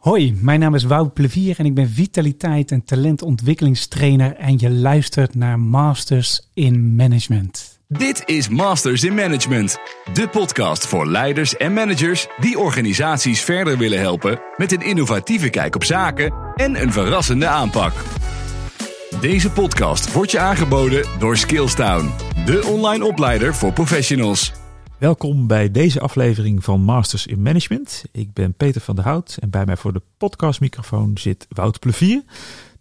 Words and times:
Hoi, 0.00 0.34
mijn 0.40 0.60
naam 0.60 0.74
is 0.74 0.84
Wout 0.84 1.14
Plevier 1.14 1.58
en 1.58 1.64
ik 1.64 1.74
ben 1.74 1.88
vitaliteit 1.88 2.70
en 2.70 2.84
talentontwikkelingstrainer 2.84 4.36
en 4.36 4.58
je 4.58 4.70
luistert 4.70 5.34
naar 5.34 5.58
Masters 5.58 6.50
in 6.54 6.96
Management. 6.96 7.80
Dit 7.88 8.22
is 8.26 8.48
Masters 8.48 9.04
in 9.04 9.14
Management, 9.14 9.78
de 10.12 10.28
podcast 10.28 10.86
voor 10.86 11.06
leiders 11.06 11.56
en 11.56 11.72
managers 11.72 12.26
die 12.38 12.58
organisaties 12.58 13.40
verder 13.40 13.78
willen 13.78 13.98
helpen 13.98 14.40
met 14.56 14.72
een 14.72 14.82
innovatieve 14.82 15.50
kijk 15.50 15.74
op 15.74 15.84
zaken 15.84 16.34
en 16.54 16.82
een 16.82 16.92
verrassende 16.92 17.46
aanpak. 17.46 17.92
Deze 19.20 19.50
podcast 19.50 20.12
wordt 20.12 20.30
je 20.30 20.38
aangeboden 20.38 21.06
door 21.18 21.36
Skillstown, 21.36 22.10
de 22.44 22.66
online 22.66 23.04
opleider 23.04 23.54
voor 23.54 23.72
professionals. 23.72 24.59
Welkom 25.00 25.46
bij 25.46 25.70
deze 25.70 26.00
aflevering 26.00 26.64
van 26.64 26.80
Masters 26.80 27.26
in 27.26 27.42
Management. 27.42 28.04
Ik 28.12 28.32
ben 28.32 28.54
Peter 28.54 28.80
van 28.80 28.96
der 28.96 29.04
Hout 29.04 29.36
en 29.40 29.50
bij 29.50 29.64
mij 29.66 29.76
voor 29.76 29.92
de 29.92 30.02
podcastmicrofoon 30.18 31.18
zit 31.18 31.46
Wout 31.48 31.78
Plevier, 31.78 32.22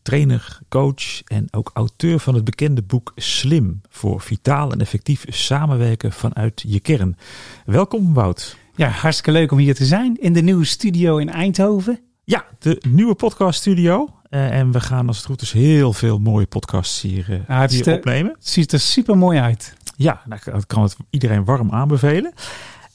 trainer, 0.01 0.59
coach 0.69 1.23
en 1.23 1.47
ook 1.51 1.71
auteur 1.73 2.19
van 2.19 2.35
het 2.35 2.43
bekende 2.43 2.81
boek 2.81 3.11
Slim 3.15 3.81
voor 3.89 4.21
vitaal 4.21 4.71
en 4.71 4.79
effectief 4.81 5.25
samenwerken 5.27 6.11
vanuit 6.11 6.63
je 6.67 6.79
kern. 6.79 7.17
Welkom 7.65 8.13
Wout. 8.13 8.57
Ja, 8.75 8.89
hartstikke 8.89 9.31
leuk 9.31 9.51
om 9.51 9.57
hier 9.57 9.75
te 9.75 9.85
zijn 9.85 10.17
in 10.21 10.33
de 10.33 10.41
nieuwe 10.41 10.65
studio 10.65 11.17
in 11.17 11.29
Eindhoven. 11.29 11.99
Ja, 12.23 12.45
de 12.59 12.81
nieuwe 12.89 13.15
podcaststudio. 13.15 14.13
Uh, 14.29 14.57
en 14.57 14.71
we 14.71 14.79
gaan 14.79 15.07
als 15.07 15.17
het 15.17 15.25
goed 15.25 15.41
is 15.41 15.51
heel 15.51 15.93
veel 15.93 16.19
mooie 16.19 16.45
podcasts 16.45 17.01
hier, 17.01 17.43
uh, 17.49 17.87
er- 17.87 17.93
opnemen. 17.93 18.31
Het 18.31 18.47
ziet 18.47 18.71
er 18.71 18.79
super 18.79 19.17
mooi 19.17 19.39
uit. 19.39 19.73
Ja, 20.01 20.21
dat 20.27 20.65
kan 20.67 20.83
het 20.83 20.97
iedereen 21.09 21.45
warm 21.45 21.71
aanbevelen. 21.71 22.33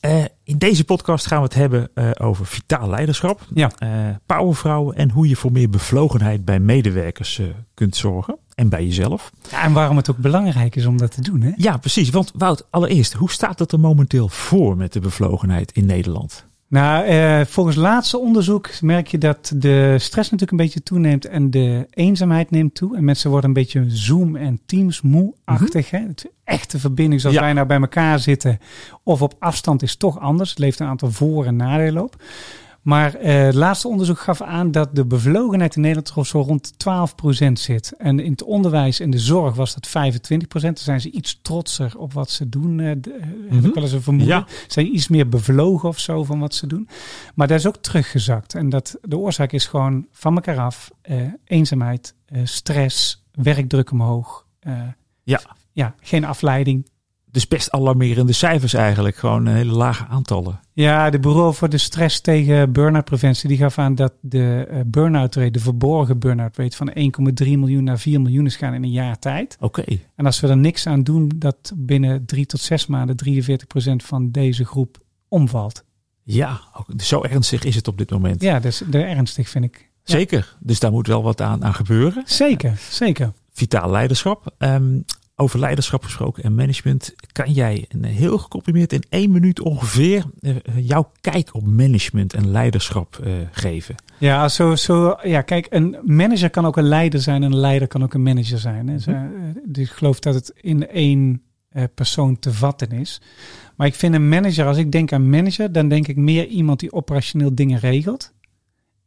Eh, 0.00 0.24
in 0.44 0.58
deze 0.58 0.84
podcast 0.84 1.26
gaan 1.26 1.38
we 1.38 1.44
het 1.44 1.54
hebben 1.54 1.88
eh, 1.94 2.10
over 2.20 2.46
vitaal 2.46 2.88
leiderschap, 2.88 3.40
Ja. 3.54 3.70
eh, 3.78 3.88
powervrouwen 4.26 4.96
en 4.96 5.10
hoe 5.10 5.28
je 5.28 5.36
voor 5.36 5.52
meer 5.52 5.70
bevlogenheid 5.70 6.44
bij 6.44 6.60
medewerkers 6.60 7.40
kunt 7.74 7.96
zorgen 7.96 8.38
en 8.54 8.68
bij 8.68 8.84
jezelf. 8.84 9.30
Ja, 9.50 9.62
en 9.62 9.72
waarom 9.72 9.96
het 9.96 10.10
ook 10.10 10.16
belangrijk 10.16 10.76
is 10.76 10.86
om 10.86 10.96
dat 10.98 11.10
te 11.14 11.20
doen, 11.20 11.40
hè? 11.40 11.52
Ja, 11.56 11.76
precies. 11.76 12.10
Want 12.10 12.32
Wout, 12.36 12.66
allereerst, 12.70 13.12
hoe 13.12 13.30
staat 13.30 13.58
het 13.58 13.72
er 13.72 13.80
momenteel 13.80 14.28
voor 14.28 14.76
met 14.76 14.92
de 14.92 15.00
bevlogenheid 15.00 15.72
in 15.72 15.86
Nederland? 15.86 16.46
Nou, 16.68 17.04
eh, 17.04 17.40
volgens 17.44 17.76
laatste 17.76 18.18
onderzoek 18.18 18.80
merk 18.80 19.06
je 19.06 19.18
dat 19.18 19.52
de 19.56 19.94
stress 19.98 20.30
natuurlijk 20.30 20.50
een 20.50 20.66
beetje 20.66 20.82
toeneemt 20.82 21.24
en 21.26 21.50
de 21.50 21.86
eenzaamheid 21.90 22.50
neemt 22.50 22.74
toe. 22.74 22.96
En 22.96 23.04
mensen 23.04 23.30
worden 23.30 23.48
een 23.48 23.54
beetje 23.54 23.84
Zoom 23.88 24.36
en 24.36 24.60
Teams 24.66 25.00
moe-achtig. 25.00 25.90
hè? 25.90 25.98
Het 25.98 26.30
echte 26.44 26.78
verbinding 26.78 27.20
zoals 27.20 27.36
Ja. 27.36 27.42
wij 27.42 27.52
nou 27.52 27.66
bij 27.66 27.80
elkaar 27.80 28.18
zitten 28.18 28.58
of 29.02 29.22
op 29.22 29.34
afstand 29.38 29.82
is 29.82 29.96
toch 29.96 30.18
anders. 30.20 30.50
Het 30.50 30.58
leeft 30.58 30.78
een 30.80 30.86
aantal 30.86 31.10
voor- 31.10 31.46
en 31.46 31.56
nadelen 31.56 32.02
op. 32.02 32.22
Maar 32.84 33.14
eh, 33.14 33.42
het 33.44 33.54
laatste 33.54 33.88
onderzoek 33.88 34.18
gaf 34.18 34.42
aan 34.42 34.70
dat 34.70 34.94
de 34.96 35.06
bevlogenheid 35.06 35.74
in 35.76 35.80
Nederland 35.80 36.12
toch 36.14 36.26
zo 36.26 36.40
rond 36.40 36.72
12% 36.72 37.52
zit. 37.52 37.92
En 37.98 38.20
in 38.20 38.30
het 38.30 38.42
onderwijs 38.42 39.00
en 39.00 39.10
de 39.10 39.18
zorg 39.18 39.54
was 39.54 39.74
dat 39.74 39.88
25%. 39.88 40.74
Dan 40.76 40.84
zijn 40.84 41.00
ze 41.00 41.10
iets 41.10 41.38
trotser 41.42 41.98
op 41.98 42.12
wat 42.12 42.30
ze 42.30 42.48
doen. 42.48 42.76
de- 42.76 42.82
eh, 42.82 43.20
Heb 43.22 43.50
Mhm. 43.50 43.66
ik 43.66 43.74
wel 43.74 43.82
eens 43.82 43.92
een 43.92 44.02
vermoeden. 44.02 44.36
Ja. 44.36 44.46
Zijn 44.68 44.94
iets 44.94 45.08
meer 45.08 45.28
bevlogen 45.28 45.88
of 45.88 45.98
zo 45.98 46.24
van 46.24 46.38
wat 46.38 46.54
ze 46.54 46.66
doen. 46.66 46.88
Maar 47.34 47.46
dat 47.48 47.58
is 47.58 47.66
ook 47.66 47.76
teruggezakt. 47.76 48.54
En 48.54 48.68
dat, 48.68 48.96
de 49.02 49.16
oorzaak 49.18 49.52
is 49.52 49.66
gewoon 49.66 50.06
van 50.10 50.34
elkaar 50.34 50.58
af. 50.58 50.90
eh, 51.02 51.16
eenzaamheid, 51.44 52.14
stress, 52.44 53.24
werkdruk 53.32 53.90
omhoog. 53.90 54.46
Ja. 55.22 55.40
ja, 55.72 55.94
geen 56.00 56.24
afleiding. 56.24 56.88
Dus 57.34 57.48
best 57.48 57.70
alarmerende 57.70 58.32
cijfers 58.32 58.74
eigenlijk, 58.74 59.16
gewoon 59.16 59.46
hele 59.46 59.72
lage 59.72 60.06
aantallen. 60.06 60.60
Ja, 60.72 61.10
de 61.10 61.18
Bureau 61.18 61.54
voor 61.54 61.68
de 61.68 61.78
Stress 61.78 62.20
tegen 62.20 62.72
Burn-out 62.72 63.04
Preventie 63.04 63.48
die 63.48 63.58
gaf 63.58 63.78
aan 63.78 63.94
dat 63.94 64.12
de 64.20 64.66
eh, 64.70 64.80
burn-out 64.86 65.34
rate, 65.34 65.50
de 65.50 65.58
verborgen 65.60 66.18
burn-out 66.18 66.56
rate 66.56 66.76
van 66.76 66.92
1,3 67.44 67.48
miljoen 67.50 67.84
naar 67.84 67.98
4 67.98 68.20
miljoen 68.20 68.46
is 68.46 68.56
gaan 68.56 68.74
in 68.74 68.82
een 68.82 68.90
jaar 68.90 69.18
tijd. 69.18 69.56
Oké, 69.60 69.84
En 70.16 70.26
als 70.26 70.40
we 70.40 70.48
er 70.48 70.56
niks 70.56 70.86
aan 70.86 71.02
doen, 71.02 71.30
dat 71.36 71.72
binnen 71.76 72.24
drie 72.26 72.46
tot 72.46 72.60
zes 72.60 72.86
maanden 72.86 73.16
43% 73.16 74.04
van 74.04 74.30
deze 74.30 74.64
groep 74.64 74.98
omvalt. 75.28 75.84
ja, 76.22 76.60
zo 76.96 77.22
ernstig 77.22 77.64
is 77.64 77.74
het 77.74 77.88
op 77.88 77.98
dit 77.98 78.10
moment. 78.10 78.42
Ja, 78.42 78.62
is 78.62 78.82
de 78.90 79.02
ernstig 79.02 79.48
vind 79.48 79.64
ik. 79.64 79.90
Zeker, 80.02 80.56
dus 80.60 80.80
daar 80.80 80.92
moet 80.92 81.06
wel 81.06 81.22
wat 81.22 81.40
aan, 81.40 81.64
aan 81.64 81.74
gebeuren. 81.74 82.22
Zeker, 82.26 82.78
zeker. 82.90 83.32
Vitaal 83.52 83.90
leiderschap. 83.90 84.54
Ehm, 84.58 85.00
over 85.36 85.58
leiderschap 85.58 86.04
gesproken 86.04 86.42
en 86.42 86.54
management. 86.54 87.14
Kan 87.32 87.52
jij 87.52 87.84
een 87.88 88.04
heel 88.04 88.38
gecomprimeerd 88.38 88.92
in 88.92 89.02
één 89.08 89.32
minuut 89.32 89.60
ongeveer 89.60 90.24
eh, 90.40 90.54
jouw 90.76 91.10
kijk 91.20 91.54
op 91.54 91.66
management 91.66 92.34
en 92.34 92.50
leiderschap 92.50 93.18
eh, 93.24 93.32
geven? 93.50 93.94
Ja, 94.18 94.48
zo, 94.48 94.74
zo, 94.74 95.16
ja, 95.22 95.42
kijk, 95.42 95.66
een 95.70 95.96
manager 96.02 96.50
kan 96.50 96.66
ook 96.66 96.76
een 96.76 96.88
leider 96.88 97.20
zijn 97.20 97.42
en 97.42 97.52
een 97.52 97.58
leider 97.58 97.88
kan 97.88 98.02
ook 98.02 98.14
een 98.14 98.22
manager 98.22 98.58
zijn. 98.58 98.88
Hè. 98.88 99.12
Eh, 99.12 99.22
Dus 99.64 99.88
ik 99.88 99.90
geloof 99.90 100.20
dat 100.20 100.34
het 100.34 100.52
in 100.60 100.88
één 100.88 101.42
eh, 101.68 101.84
persoon 101.94 102.38
te 102.38 102.52
vatten 102.52 102.90
is. 102.92 103.20
Maar 103.76 103.86
ik 103.86 103.94
vind 103.94 104.14
een 104.14 104.28
manager, 104.28 104.66
als 104.66 104.76
ik 104.76 104.92
denk 104.92 105.12
aan 105.12 105.30
manager, 105.30 105.72
dan 105.72 105.88
denk 105.88 106.08
ik 106.08 106.16
meer 106.16 106.46
iemand 106.46 106.80
die 106.80 106.92
operationeel 106.92 107.54
dingen 107.54 107.78
regelt. 107.78 108.32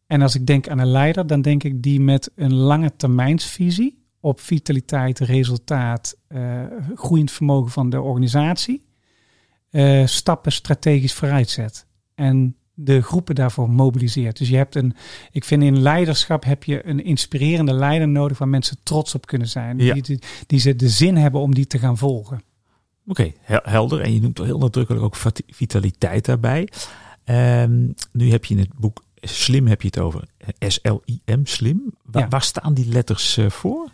En 0.07 0.21
als 0.21 0.35
ik 0.35 0.45
denk 0.45 0.69
aan 0.69 0.79
een 0.79 0.91
leider, 0.91 1.27
dan 1.27 1.41
denk 1.41 1.63
ik 1.63 1.81
die 1.81 1.99
met 1.99 2.31
een 2.35 2.53
lange 2.53 2.95
termijnsvisie 2.95 4.05
op 4.27 4.39
vitaliteit, 4.39 5.19
resultaat, 5.19 6.17
eh, 6.27 6.63
groeiend 6.95 7.31
vermogen 7.31 7.71
van 7.71 7.89
de 7.89 8.01
organisatie, 8.01 8.85
eh, 9.69 10.05
stappen 10.05 10.51
strategisch 10.51 11.13
vooruit 11.13 11.49
zet. 11.49 11.85
En 12.15 12.55
de 12.73 13.01
groepen 13.01 13.35
daarvoor 13.35 13.69
mobiliseert. 13.69 14.37
Dus 14.37 14.49
je 14.49 14.55
hebt 14.55 14.75
een, 14.75 14.95
ik 15.31 15.43
vind 15.43 15.63
in 15.63 15.81
leiderschap 15.81 16.43
heb 16.43 16.63
je 16.63 16.87
een 16.87 17.03
inspirerende 17.03 17.73
leider 17.73 18.07
nodig 18.07 18.37
waar 18.37 18.47
mensen 18.47 18.77
trots 18.83 19.15
op 19.15 19.25
kunnen 19.25 19.47
zijn. 19.47 19.79
Ja. 19.79 19.93
Die, 19.93 20.03
die, 20.03 20.19
die 20.47 20.59
ze 20.59 20.75
de 20.75 20.89
zin 20.89 21.15
hebben 21.15 21.41
om 21.41 21.53
die 21.53 21.67
te 21.67 21.79
gaan 21.79 21.97
volgen. 21.97 22.41
Oké, 23.07 23.31
hel- 23.41 23.59
helder. 23.63 24.01
En 24.01 24.13
je 24.13 24.21
noemt 24.21 24.37
heel 24.37 24.57
nadrukkelijk 24.57 25.03
ook 25.03 25.15
vitaliteit 25.47 26.25
daarbij. 26.25 26.69
Ehm, 27.23 27.91
nu 28.11 28.31
heb 28.31 28.45
je 28.45 28.53
in 28.53 28.59
het 28.59 28.73
boek 28.73 29.05
Slim 29.21 29.67
heb 29.67 29.81
je 29.81 29.87
het 29.87 29.99
over 29.99 30.27
eh, 30.37 30.69
S-L-I-M, 30.69 31.45
slim. 31.45 31.93
Ja. 32.11 32.27
Waar 32.27 32.41
staan 32.41 32.73
die 32.73 32.87
letters 32.87 33.39
voor? 33.47 33.89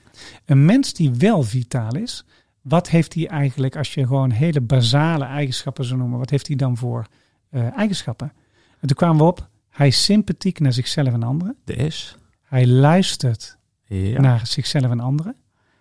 Een 0.45 0.65
mens 0.65 0.93
die 0.93 1.11
wel 1.11 1.43
vitaal 1.43 1.95
is, 1.95 2.25
wat 2.61 2.89
heeft 2.89 3.13
hij 3.13 3.27
eigenlijk, 3.27 3.75
als 3.75 3.93
je 3.93 4.07
gewoon 4.07 4.31
hele 4.31 4.61
basale 4.61 5.25
eigenschappen 5.25 5.85
zou 5.85 5.99
noemen, 5.99 6.19
wat 6.19 6.29
heeft 6.29 6.47
hij 6.47 6.55
dan 6.55 6.77
voor 6.77 7.07
eh, 7.49 7.77
eigenschappen? 7.77 8.33
En 8.79 8.87
toen 8.87 8.97
kwamen 8.97 9.17
we 9.17 9.23
op, 9.23 9.49
hij 9.69 9.87
is 9.87 10.03
sympathiek 10.03 10.59
naar 10.59 10.73
zichzelf 10.73 11.13
en 11.13 11.23
anderen. 11.23 11.55
De 11.63 11.89
S? 11.89 12.17
Hij 12.41 12.67
luistert 12.67 13.57
Ja. 13.85 14.21
naar 14.21 14.47
zichzelf 14.47 14.91
en 14.91 14.99
anderen. 14.99 15.35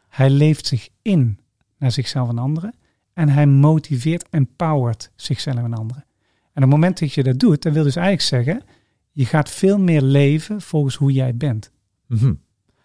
Hij 0.08 0.30
leeft 0.30 0.66
zich 0.66 0.88
in 1.02 1.38
naar 1.78 1.92
zichzelf 1.92 2.28
en 2.28 2.38
anderen. 2.38 2.74
En 3.12 3.28
hij 3.28 3.46
motiveert, 3.46 4.28
empowert 4.30 5.10
zichzelf 5.16 5.56
en 5.56 5.74
anderen. 5.74 6.04
En 6.52 6.62
op 6.62 6.70
het 6.70 6.70
moment 6.70 6.98
dat 6.98 7.12
je 7.12 7.22
dat 7.22 7.38
doet, 7.38 7.62
dan 7.62 7.72
wil 7.72 7.82
dus 7.82 7.96
eigenlijk 7.96 8.26
zeggen, 8.28 8.64
je 9.10 9.26
gaat 9.26 9.50
veel 9.50 9.78
meer 9.78 10.02
leven 10.02 10.60
volgens 10.60 10.94
hoe 10.96 11.12
jij 11.12 11.36
bent. 11.36 11.70
Mhm. 12.06 12.34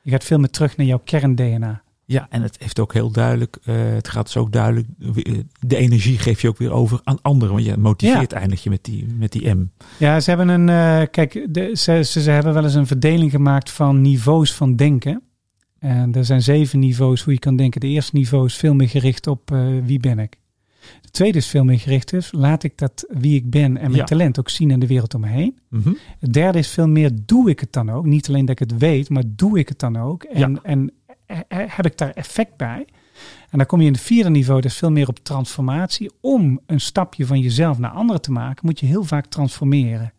Je 0.07 0.13
gaat 0.13 0.23
veel 0.23 0.38
meer 0.40 0.50
terug 0.50 0.78
naar 0.78 0.85
jouw 0.85 1.01
kern-DNA. 1.03 1.81
Ja, 2.06 2.28
en 2.29 2.41
het 2.41 2.57
heeft 2.59 2.79
ook 2.79 2.94
heel 2.94 3.12
duidelijk, 3.12 3.57
eh, 3.63 3.75
het 3.78 4.07
gaat 4.07 4.25
dus 4.25 4.38
ook 4.38 4.51
duidelijk, 4.51 4.88
eh, 5.16 5.34
de 5.59 5.75
energie 5.75 6.18
geef 6.18 6.41
je 6.41 6.47
ook 6.47 6.57
weer 6.57 6.72
over 6.72 7.00
aan 7.03 7.22
anderen. 7.22 7.53
Want 7.53 7.66
je 7.66 7.78
motiveert 7.78 8.31
eindig 8.34 8.63
je 8.63 8.69
met 8.69 8.84
die, 8.84 9.06
met 9.17 9.31
die 9.31 9.50
M. 9.56 9.66
Ja, 9.97 10.19
ze 10.19 10.29
hebben 10.29 10.47
een. 10.50 10.69
eh, 10.69 11.07
kijk, 11.12 11.46
de, 11.50 11.72
ze, 11.75 12.03
ze, 12.03 12.22
ze 12.22 12.31
hebben 12.31 12.53
wel 12.53 12.63
eens 12.63 12.73
een 12.73 12.88
verdeling 12.88 13.31
gemaakt 13.31 13.72
van 13.72 14.01
niveaus 14.01 14.53
van 14.53 14.75
denken. 14.75 15.22
En 15.79 16.13
er 16.13 16.25
zijn 16.25 16.41
zeven 16.41 16.79
niveaus 16.79 17.22
hoe 17.23 17.34
je 17.34 17.40
kan 17.40 17.56
denken. 17.56 17.81
De 17.81 17.88
eerste 17.88 18.16
niveau 18.16 18.46
is 18.46 18.56
veel 18.56 18.73
meer 18.73 18.90
gericht 18.90 19.28
op 19.28 19.51
eh, 19.51 19.66
wie 19.84 20.00
ben 20.00 20.19
ik. 20.19 20.35
De 21.07 21.13
tweede 21.13 21.38
is 21.38 21.47
veel 21.47 21.63
meer 21.63 21.79
gericht 21.79 22.12
op 22.12 22.31
laat 22.31 22.63
ik 22.63 22.78
dat 22.78 23.06
wie 23.09 23.35
ik 23.35 23.50
ben 23.50 23.78
en 23.78 23.81
mijn 23.81 23.95
Ja. 23.95 24.03
talent 24.03 24.40
ook 24.40 24.50
zien 24.50 24.72
in 24.72 24.79
de 24.79 24.88
wereld 24.88 25.13
om 25.13 25.22
me 25.22 25.28
heen. 25.28 25.57
Mhm. 25.69 25.94
Het 26.19 26.34
derde 26.34 26.57
is 26.57 26.69
veel 26.69 26.88
meer 26.88 27.12
doe 27.25 27.50
ik 27.50 27.59
het 27.59 27.73
dan 27.73 27.90
ook. 27.90 28.06
Niet 28.06 28.28
alleen 28.28 28.45
dat 28.45 28.59
ik 28.59 28.70
het 28.70 28.79
weet, 28.79 29.09
maar 29.09 29.23
doe 29.28 29.59
ik 29.59 29.70
het 29.70 29.79
dan 29.79 29.97
ook. 29.97 30.23
En, 30.23 30.52
Ja. 30.52 30.59
en 30.64 30.91
eh, 31.26 31.37
eh, 31.47 31.58
heb 31.67 31.85
ik 31.85 31.97
daar 31.97 32.09
effect 32.09 32.58
bij? 32.58 32.85
En 33.49 33.58
dan 33.58 33.66
kom 33.67 33.79
je 33.82 33.87
in 33.87 33.93
het 33.93 34.02
vierde 34.02 34.29
niveau, 34.29 34.61
dat 34.61 34.72
is 34.72 34.78
veel 34.78 34.91
meer 34.91 35.08
op 35.08 35.20
transformatie. 35.20 36.11
Om 36.22 36.59
een 36.66 36.82
stapje 36.82 37.26
van 37.26 37.40
jezelf 37.40 37.78
naar 37.78 37.91
anderen 37.91 38.22
te 38.22 38.32
maken, 38.32 38.66
moet 38.66 38.79
je 38.79 38.85
heel 38.85 39.03
vaak 39.03 39.26
transformeren. 39.26 40.14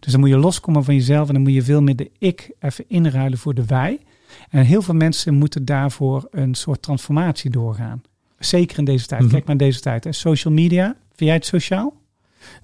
Dus 0.00 0.12
dan 0.12 0.20
moet 0.20 0.28
je 0.28 0.36
loskomen 0.36 0.84
van 0.84 0.94
jezelf 0.94 1.28
en 1.28 1.34
dan 1.34 1.42
moet 1.42 1.52
je 1.54 1.62
veel 1.62 1.82
meer 1.82 1.96
de 1.96 2.10
ik 2.18 2.50
even 2.60 2.84
inruilen 2.88 3.38
voor 3.38 3.54
de 3.54 3.64
wij. 3.66 4.00
En 4.48 4.64
heel 4.64 4.82
veel 4.82 4.94
mensen 4.94 5.34
moeten 5.34 5.64
daarvoor 5.64 6.28
een 6.30 6.54
soort 6.54 6.82
transformatie 6.82 7.50
doorgaan. 7.50 8.02
Zeker 8.44 8.78
in 8.78 8.84
deze 8.84 9.06
tijd. 9.06 9.20
Mhm. 9.20 9.30
Kijk 9.30 9.42
maar 9.42 9.52
in 9.52 9.58
deze 9.66 9.80
tijd. 9.80 10.04
Hè. 10.04 10.12
Social 10.12 10.54
media, 10.54 10.84
vind 10.86 11.30
jij 11.30 11.34
het 11.34 11.46
sociaal? 11.46 12.00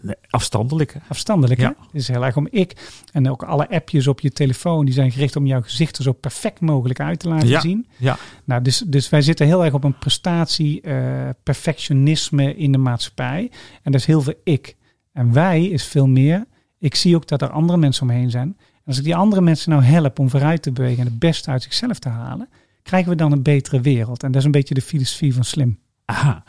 Nee, 0.00 0.14
afstandelijk. 0.30 0.92
hè? 0.92 1.00
Afstandelijk, 1.08 1.60
Ja. 1.60 1.66
hè? 1.68 1.82
Het 1.84 1.94
is 1.94 2.08
heel 2.08 2.24
erg 2.24 2.36
om 2.36 2.48
ik. 2.50 2.90
En 3.12 3.30
ook 3.30 3.42
alle 3.42 3.68
appjes 3.70 4.06
op 4.06 4.20
je 4.20 4.30
telefoon, 4.30 4.84
die 4.84 4.94
zijn 4.94 5.12
gericht 5.12 5.36
om 5.36 5.46
jouw 5.46 5.62
gezicht 5.62 5.96
er 5.96 6.02
zo 6.02 6.12
perfect 6.12 6.60
mogelijk 6.60 7.00
uit 7.00 7.18
te 7.18 7.28
laten 7.28 7.48
Ja. 7.48 7.60
zien. 7.60 7.86
Ja. 7.96 8.16
Nou, 8.44 8.62
dus, 8.62 8.78
dus 8.86 9.08
wij 9.08 9.22
zitten 9.22 9.46
heel 9.46 9.64
erg 9.64 9.74
op 9.74 9.84
een 9.84 9.98
prestatie, 9.98 10.80
eh, 10.80 11.28
perfectionisme 11.42 12.56
in 12.56 12.72
de 12.72 12.78
maatschappij. 12.78 13.50
En 13.82 13.92
dat 13.92 14.00
is 14.00 14.06
heel 14.06 14.20
veel 14.22 14.40
ik. 14.44 14.76
En 15.12 15.32
wij 15.32 15.64
is 15.64 15.84
veel 15.84 16.06
meer, 16.06 16.44
ik 16.78 16.94
zie 16.94 17.16
ook 17.16 17.26
dat 17.28 17.42
er 17.42 17.50
andere 17.50 17.78
mensen 17.78 18.02
omheen 18.02 18.30
zijn. 18.30 18.56
En 18.58 18.84
Als 18.84 18.98
ik 18.98 19.04
die 19.04 19.16
andere 19.16 19.42
mensen 19.42 19.70
nou 19.70 19.82
help 19.82 20.18
om 20.18 20.30
vooruit 20.30 20.62
te 20.62 20.72
bewegen 20.72 20.98
en 20.98 21.04
het 21.06 21.18
beste 21.18 21.50
uit 21.50 21.62
zichzelf 21.62 21.98
te 21.98 22.08
halen, 22.08 22.48
krijgen 22.88 23.10
we 23.10 23.16
dan 23.16 23.32
een 23.32 23.42
betere 23.42 23.80
wereld. 23.80 24.22
En 24.22 24.30
dat 24.30 24.40
is 24.40 24.46
een 24.46 24.50
beetje 24.50 24.74
de 24.74 24.82
filosofie 24.82 25.34
van 25.34 25.44
slim. 25.44 25.78
Aha. 26.04 26.44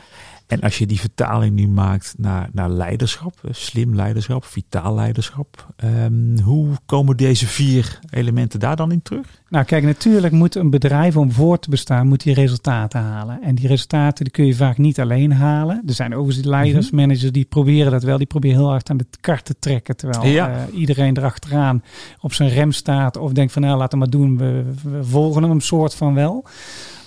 En 0.49 0.59
als 0.59 0.77
je 0.77 0.85
die 0.85 0.99
vertaling 0.99 1.55
nu 1.55 1.67
maakt 1.67 2.13
naar, 2.17 2.49
naar 2.51 2.69
leiderschap, 2.69 3.33
eh, 3.43 3.51
slim 3.53 3.95
leiderschap, 3.95 4.45
vitaal 4.45 4.95
leiderschap, 4.95 5.67
ehm, 5.75 6.39
hoe 6.43 6.67
komen 6.85 7.17
deze 7.17 7.47
vier 7.47 7.99
elementen 8.09 8.59
daar 8.59 8.75
dan 8.75 8.91
in 8.91 9.01
terug? 9.01 9.41
Nou 9.49 9.65
kijk, 9.65 9.83
natuurlijk 9.83 10.33
moet 10.33 10.55
een 10.55 10.69
bedrijf 10.69 11.17
om 11.17 11.31
voor 11.31 11.59
te 11.59 11.69
bestaan, 11.69 12.07
moet 12.07 12.23
die 12.23 12.33
resultaten 12.33 13.01
halen. 13.01 13.41
En 13.41 13.55
die 13.55 13.67
resultaten 13.67 14.23
die 14.23 14.33
kun 14.33 14.45
je 14.45 14.55
vaak 14.55 14.77
niet 14.77 14.99
alleen 14.99 15.31
halen. 15.31 15.83
Er 15.87 15.93
zijn 15.93 16.15
overigens 16.15 16.47
leiders, 16.47 16.87
mhm. 16.91 16.95
managers 16.95 17.31
die 17.31 17.45
proberen 17.45 17.91
dat 17.91 18.03
wel. 18.03 18.17
Die 18.17 18.27
proberen 18.27 18.57
heel 18.57 18.69
hard 18.69 18.89
aan 18.89 18.97
de 18.97 19.07
kar 19.19 19.41
te 19.41 19.55
trekken. 19.59 19.95
Terwijl 19.95 20.25
ja. 20.25 20.49
uh, 20.49 20.79
iedereen 20.79 21.17
erachteraan 21.17 21.83
op 22.21 22.33
zijn 22.33 22.49
rem 22.49 22.71
staat 22.71 23.17
of 23.17 23.31
denkt 23.31 23.51
van 23.51 23.61
nou 23.61 23.77
laat 23.77 23.91
hem 23.91 23.99
maar 23.99 24.09
doen, 24.09 24.37
we, 24.37 24.63
we 24.83 25.03
volgen 25.03 25.41
hem 25.41 25.51
een 25.51 25.61
soort 25.61 25.95
van 25.95 26.13
wel. 26.13 26.45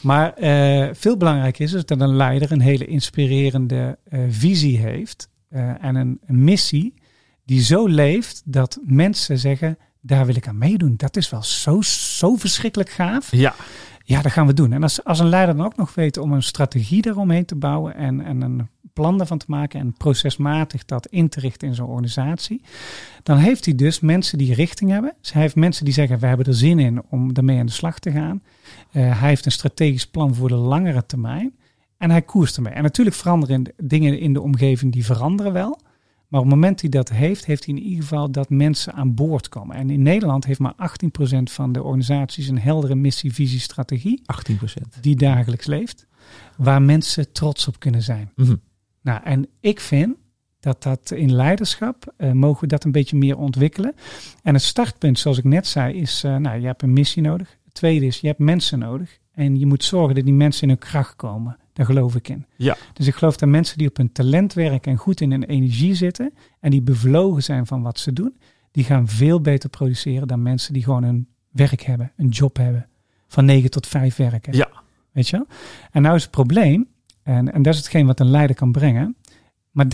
Maar 0.03 0.43
uh, 0.43 0.89
veel 0.93 1.17
belangrijker 1.17 1.65
is, 1.65 1.71
dat 1.71 1.91
een 1.91 2.17
leider 2.17 2.53
een 2.53 2.61
hele 2.61 2.85
inspirerende 2.85 3.99
uh, 4.11 4.21
visie 4.29 4.79
heeft 4.79 5.29
uh, 5.51 5.85
en 5.85 5.95
een, 5.95 6.21
missie 6.27 6.95
die 7.45 7.63
zo 7.63 7.87
leeft 7.87 8.43
dat 8.45 8.79
mensen 8.85 9.39
zeggen, 9.39 9.79
daar 10.01 10.27
wil 10.27 10.37
ik 10.37 10.49
aan 10.49 10.59
meedoen. 10.59 10.95
Dat 10.97 11.17
is 11.17 11.31
wel 11.31 11.43
zo, 11.43 11.81
zo 11.81 12.37
verschrikkelijk 12.37 12.91
gaaf. 12.91 13.31
Ja. 13.31 13.55
Ja, 14.05 14.23
dat 14.23 14.33
gaan 14.33 14.47
we 14.47 14.55
doen. 14.55 14.73
En 14.73 14.83
als, 14.83 15.05
als 15.05 15.19
een 15.19 15.29
leider 15.29 15.57
dan 15.57 15.67
ook 15.67 15.77
nog 15.77 15.95
weet 15.95 16.17
om 16.17 16.33
een 16.33 16.43
strategie 16.43 17.03
daaromheen 17.03 17.45
te 17.45 17.55
bouwen 17.55 17.95
en, 17.95 18.21
en 18.21 18.41
een 18.41 18.69
plan 18.93 19.21
ervan 19.21 19.39
te 19.39 19.47
maken 19.49 19.81
en 19.81 19.93
procesmatig 19.93 20.85
dat 20.85 21.07
in 21.07 21.29
te 21.29 21.41
richten 21.41 21.69
in 21.69 21.75
zo'n 21.75 21.89
organisatie, 21.89 22.63
dan 23.23 23.37
heeft 23.37 23.65
hij 23.65 23.75
dus 23.75 24.01
mensen 24.01 24.39
die 24.39 24.55
richting 24.55 24.91
hebben. 24.91 25.15
Dus 25.21 25.33
hij 25.33 25.43
heeft 25.43 25.57
mensen 25.57 25.85
die 25.85 25.95
zeggen, 25.95 26.19
we 26.19 26.27
hebben 26.27 26.47
er 26.47 26.55
zin 26.55 26.79
in 26.79 27.03
om 27.09 27.31
ermee 27.35 27.59
aan 27.59 27.67
de 27.67 27.73
slag 27.73 27.99
te 27.99 28.11
gaan. 28.11 28.43
Uh, 28.93 29.21
hij 29.21 29.29
heeft 29.29 29.47
een 29.47 29.53
strategisch 29.53 30.07
plan 30.07 30.35
voor 30.35 30.49
de 30.49 30.55
langere 30.55 31.07
termijn. 31.07 31.55
En 31.99 32.11
hij 32.11 32.23
koerst 32.23 32.57
ermee. 32.57 32.73
En 32.73 32.83
natuurlijk 32.83 33.17
veranderen 33.17 33.73
dingen 33.77 34.19
in 34.19 34.33
de 34.33 34.41
omgeving, 34.41 34.93
die 34.93 35.05
veranderen 35.05 35.53
wel. 35.53 35.79
Maar 36.33 36.41
op 36.41 36.47
het 36.47 36.55
moment 36.55 36.81
hij 36.81 36.91
dat 36.91 37.09
heeft, 37.09 37.47
heeft 37.47 37.65
hij 37.65 37.75
in 37.75 37.83
ieder 37.83 38.03
geval 38.03 38.31
dat 38.31 38.51
mensen 38.51 38.93
aan 38.93 39.15
boord 39.15 39.49
komen. 39.49 39.77
En 39.77 39.91
in 39.91 40.03
Nederland 40.03 40.45
heeft 40.45 40.61
maar 40.61 40.75
18% 40.75 41.43
van 41.43 41.73
de 41.73 41.83
organisaties 41.83 42.49
een 42.49 42.59
heldere 42.59 42.95
missie, 42.95 43.33
visie, 43.33 43.61
strategie. 43.61 44.23
18%. 44.53 45.01
Die 45.01 45.17
dagelijks 45.17 45.67
leeft. 45.67 46.07
Waar 46.57 46.83
mensen 46.83 47.33
trots 47.33 47.69
op 47.69 47.79
kunnen 47.79 48.03
zijn. 48.03 48.33
Mm 48.37 48.61
Nou, 49.03 49.23
en 49.25 49.49
ik 49.61 49.81
vind 49.81 50.17
dat 50.61 50.83
dat 50.83 51.11
in 51.11 51.33
leiderschap 51.33 52.15
uh, 52.19 52.33
mogen 52.33 52.61
we 52.61 52.67
dat 52.67 52.85
een 52.85 52.93
beetje 52.93 53.17
meer 53.17 53.39
ontwikkelen. 53.39 53.95
En 54.43 54.55
het 54.55 54.63
startpunt, 54.63 55.19
zoals 55.19 55.39
ik 55.39 55.45
net 55.45 55.67
zei, 55.67 55.95
is, 55.95 56.25
uh, 56.25 56.37
nou, 56.37 56.61
je 56.61 56.67
hebt 56.67 56.83
een 56.83 56.93
missie 56.93 57.23
nodig. 57.23 57.57
Het 57.65 57.75
tweede 57.75 58.07
is, 58.07 58.21
je 58.21 58.27
hebt 58.27 58.39
mensen 58.39 58.79
nodig. 58.79 59.19
En 59.33 59.59
je 59.59 59.67
moet 59.67 59.85
zorgen 59.85 60.15
dat 60.15 60.25
die 60.25 60.35
mensen 60.35 60.63
in 60.63 60.69
hun 60.69 60.79
kracht 60.79 61.17
komen. 61.17 61.57
Daar 61.73 61.87
geloof 61.87 62.15
ik 62.15 62.29
in. 62.29 62.47
Ja. 62.57 62.77
Dus 62.93 63.07
ik 63.07 63.15
geloof 63.15 63.37
dat 63.37 63.49
mensen 63.49 63.79
die 63.79 63.89
op 63.89 63.97
hun 63.97 64.13
talent 64.13 64.53
werken 64.53 64.93
en 64.93 64.99
goed 64.99 65.21
in 65.21 65.31
hun 65.31 65.45
energie 65.45 65.95
zitten 65.95 66.33
en 66.61 66.71
die 66.71 66.83
bevlogen 66.83 67.43
zijn 67.43 67.67
van 67.67 67.83
wat 67.83 67.99
ze 67.99 68.13
doen, 68.13 68.37
die 68.71 68.85
gaan 68.85 69.09
veel 69.09 69.41
beter 69.41 69.69
produceren 69.69 70.29
dan 70.29 70.43
mensen 70.43 70.73
die 70.73 70.83
gewoon 70.83 71.03
een 71.03 71.29
werk 71.51 71.83
hebben, 71.83 72.13
een 72.17 72.29
job 72.29 72.57
hebben, 72.57 72.89
van 73.29 73.45
9 73.45 73.71
tot 73.71 73.87
5 73.87 74.17
werken. 74.17 74.57
Ja. 74.57 74.69
Weet 75.13 75.29
je? 75.29 75.47
En 75.91 76.03
nou 76.03 76.17
is 76.17 76.23
het 76.23 76.31
probleem, 76.31 76.89
en, 77.23 77.53
en 77.53 77.63
dat 77.63 77.75
is 77.75 77.79
hetgeen 77.79 78.07
wat 78.07 78.21
een 78.21 78.31
leider 78.31 78.57
kan 78.57 78.73
brengen, 78.73 79.17
maar 79.71 79.87
30% 79.87 79.89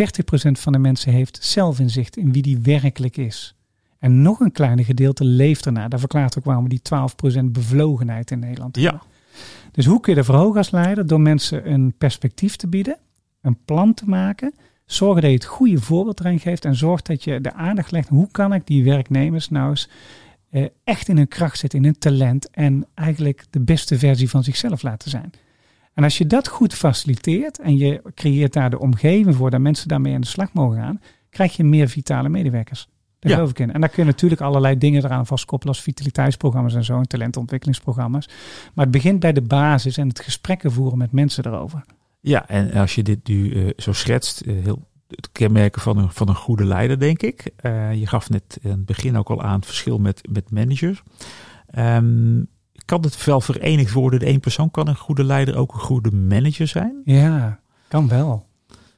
van 0.53 0.73
de 0.73 0.79
mensen 0.79 1.13
heeft 1.13 1.45
zelfinzicht 1.45 2.17
in 2.17 2.33
wie 2.33 2.43
die 2.43 2.59
werkelijk 2.59 3.17
is. 3.17 3.57
En 3.99 4.23
nog 4.23 4.41
een 4.41 4.53
kleine 4.53 4.85
gedeelte 4.85 5.25
leeft 5.25 5.67
ernaar. 5.67 5.89
Dat 5.89 6.01
verklaart 6.01 6.39
ook 6.39 6.45
waarom 6.45 6.69
die 6.69 6.81
12% 7.41 7.45
bevlogenheid 7.45 8.31
in 8.31 8.39
Nederland 8.39 8.77
hebben. 8.77 9.01
Ja. 9.03 9.17
Dus 9.79 9.87
hoe 9.87 10.01
kun 10.01 10.13
je 10.13 10.19
dat 10.19 10.29
verhogen 10.29 10.57
als 10.57 10.71
leider? 10.71 11.07
Door 11.07 11.21
mensen 11.21 11.73
een 11.73 11.95
perspectief 11.99 12.57
te 12.57 12.69
bieden, 12.69 12.99
een 13.41 13.65
plan 13.65 13.95
te 13.95 14.05
maken, 14.09 14.55
zorgen 14.85 15.23
dat 15.23 15.31
je 15.31 15.37
het 15.37 15.45
goede 15.45 15.81
voorbeeld 15.81 16.21
erin 16.21 16.41
geeft 16.41 16.65
en 16.65 16.75
zorg 16.75 17.03
dat 17.03 17.25
je 17.25 17.41
de 17.41 17.53
aandacht 17.53 17.91
legt. 17.91 18.09
Hoe 18.09 18.29
kan 18.31 18.53
ik 18.53 18.67
die 18.67 18.85
werknemers 18.85 19.49
nou 19.49 19.71
eens 19.71 19.89
eh, 20.51 20.67
echt 20.85 21.09
in 21.09 21.17
hun 21.17 21.29
kracht 21.29 21.59
zetten, 21.59 21.79
in 21.79 21.85
hun 21.85 21.99
talent 21.99 22.51
en 22.51 22.87
eigenlijk 22.95 23.45
de 23.51 23.61
beste 23.61 23.99
versie 23.99 24.31
van 24.31 24.45
zichzelf 24.45 24.83
laten 24.83 25.11
zijn? 25.11 25.31
En 25.95 26.05
als 26.05 26.19
je 26.19 26.27
dat 26.27 26.49
goed 26.49 26.75
faciliteert 26.75 27.59
en 27.59 27.77
je 27.77 28.03
creëert 28.15 28.53
daar 28.53 28.71
de 28.71 28.79
omgeving 28.79 29.37
voor 29.37 29.51
dat 29.51 29.61
mensen 29.61 29.89
daarmee 29.89 30.15
aan 30.15 30.21
de 30.21 30.27
slag 30.27 30.53
mogen 30.53 30.79
gaan, 30.79 31.01
krijg 31.31 31.57
je 31.57 31.65
meer 31.65 31.89
vitale 31.89 32.29
medewerkers. 32.29 32.89
Daar 33.19 33.33
geloof 33.33 33.51
ik 33.51 33.59
in. 33.59 33.73
En 33.73 33.81
daar 33.81 33.89
kun 33.89 34.03
je 34.03 34.11
natuurlijk 34.11 34.41
allerlei 34.41 34.79
dingen 34.79 35.05
eraan 35.05 35.27
vastkoppelen 35.27 35.75
als 35.75 35.83
vitaliteitsprogramma's 35.83 36.75
en 36.75 36.85
zo 36.85 36.99
en 36.99 37.09
talentontwikkelingsprogramma's. 37.09 38.29
Maar 38.75 38.85
het 38.85 38.95
begint 38.95 39.21
bij 39.21 39.33
de 39.33 39.43
basis 39.43 39.97
en 39.97 40.09
het 40.09 40.21
gesprekken 40.21 40.73
voeren 40.73 40.99
met 40.99 41.13
mensen 41.13 41.47
erover. 41.47 41.85
Ja, 42.21 42.49
en 42.49 42.73
als 42.73 42.95
je 42.95 43.03
dit 43.03 43.29
nu 43.29 43.51
uh, 43.51 43.71
zo 43.77 43.93
schetst, 43.93 44.43
uh, 44.47 44.65
heel 44.65 44.87
het 45.09 45.33
kenmerken 45.33 45.83
van 45.83 45.99
een, 45.99 46.11
van 46.11 46.29
een 46.29 46.35
goede 46.35 46.65
leider, 46.65 46.99
denk 46.99 47.23
ik. 47.23 47.51
Uh, 47.63 47.95
je 47.95 48.07
gaf 48.07 48.31
net 48.31 48.59
in 48.61 48.71
het 48.71 48.85
begin 48.85 49.17
ook 49.17 49.31
al 49.31 49.43
aan 49.43 49.57
het 49.57 49.67
verschil 49.67 49.99
met, 49.99 50.29
met 50.31 50.51
managers. 50.51 51.03
Um, 51.79 52.49
kan 52.85 53.01
het 53.01 53.25
wel 53.25 53.41
verenigd 53.41 53.93
worden? 53.93 54.21
De 54.21 54.27
één 54.27 54.41
persoon 54.41 54.71
kan 54.71 54.89
een 54.89 54.97
goede 54.97 55.25
leider 55.25 55.57
ook 55.57 55.75
een 55.75 55.81
goede 55.81 56.11
manager 56.11 56.67
zijn? 56.67 57.01
Ja, 57.05 57.61
kan 57.89 58.09
wel. 58.09 58.47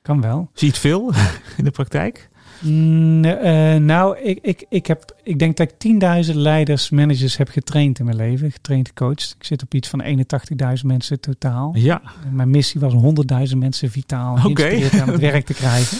Kan 0.03 0.21
wel. 0.21 0.51
Zie 0.53 0.67
je 0.67 0.73
het 0.73 0.83
veel 0.83 1.13
in 1.59 1.65
de 1.65 1.71
praktijk? 1.71 2.30
Mm, 2.61 3.25
uh, 3.25 3.75
nou, 3.75 4.19
ik, 4.19 4.39
ik, 4.43 4.67
ik, 4.69 4.87
heb, 4.87 5.17
ik 5.23 5.39
denk 5.39 5.57
dat 5.57 5.73
ik 5.79 6.25
10.000 6.27 6.35
leiders, 6.35 6.91
managers 6.91 7.37
heb 7.37 7.49
getraind 7.49 7.99
in 7.99 8.05
mijn 8.05 8.17
leven. 8.17 8.53
Getraind, 8.53 8.89
gecoacht. 8.89 9.35
Ik 9.39 9.45
zit 9.45 9.63
op 9.63 9.75
iets 9.75 9.89
van 9.89 10.03
81.000 10.05 10.85
mensen 10.85 11.21
totaal. 11.21 11.73
Ja. 11.75 12.03
Mijn 12.31 12.51
missie 12.51 12.81
was 12.81 12.93
100.000 13.53 13.57
mensen 13.57 13.91
vitaal 13.91 14.39
okay. 14.45 14.91
aan 15.01 15.09
het 15.09 15.21
werk 15.31 15.47
te 15.47 15.55
krijgen. 15.55 15.99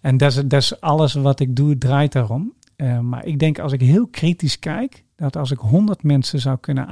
En 0.00 0.16
dat 0.16 0.30
is, 0.30 0.36
dat 0.36 0.62
is 0.62 0.80
alles 0.80 1.14
wat 1.14 1.40
ik 1.40 1.56
doe, 1.56 1.78
draait 1.78 2.12
daarom. 2.12 2.52
Uh, 2.76 2.98
maar 2.98 3.26
ik 3.26 3.38
denk 3.38 3.58
als 3.58 3.72
ik 3.72 3.80
heel 3.80 4.06
kritisch 4.06 4.58
kijk, 4.58 5.04
dat 5.16 5.36
als 5.36 5.50
ik 5.50 5.58
100 5.58 6.02
mensen 6.02 6.40
zou 6.40 6.58
kunnen 6.60 6.86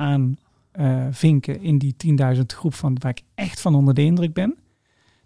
aanvinken 0.72 1.56
uh, 1.56 1.64
in 1.64 1.78
die 1.78 1.94
10.000 2.34 2.40
groep 2.46 2.74
van 2.74 2.96
waar 3.00 3.10
ik 3.10 3.22
echt 3.34 3.60
van 3.60 3.74
onder 3.74 3.94
de 3.94 4.02
indruk 4.02 4.32
ben, 4.32 4.54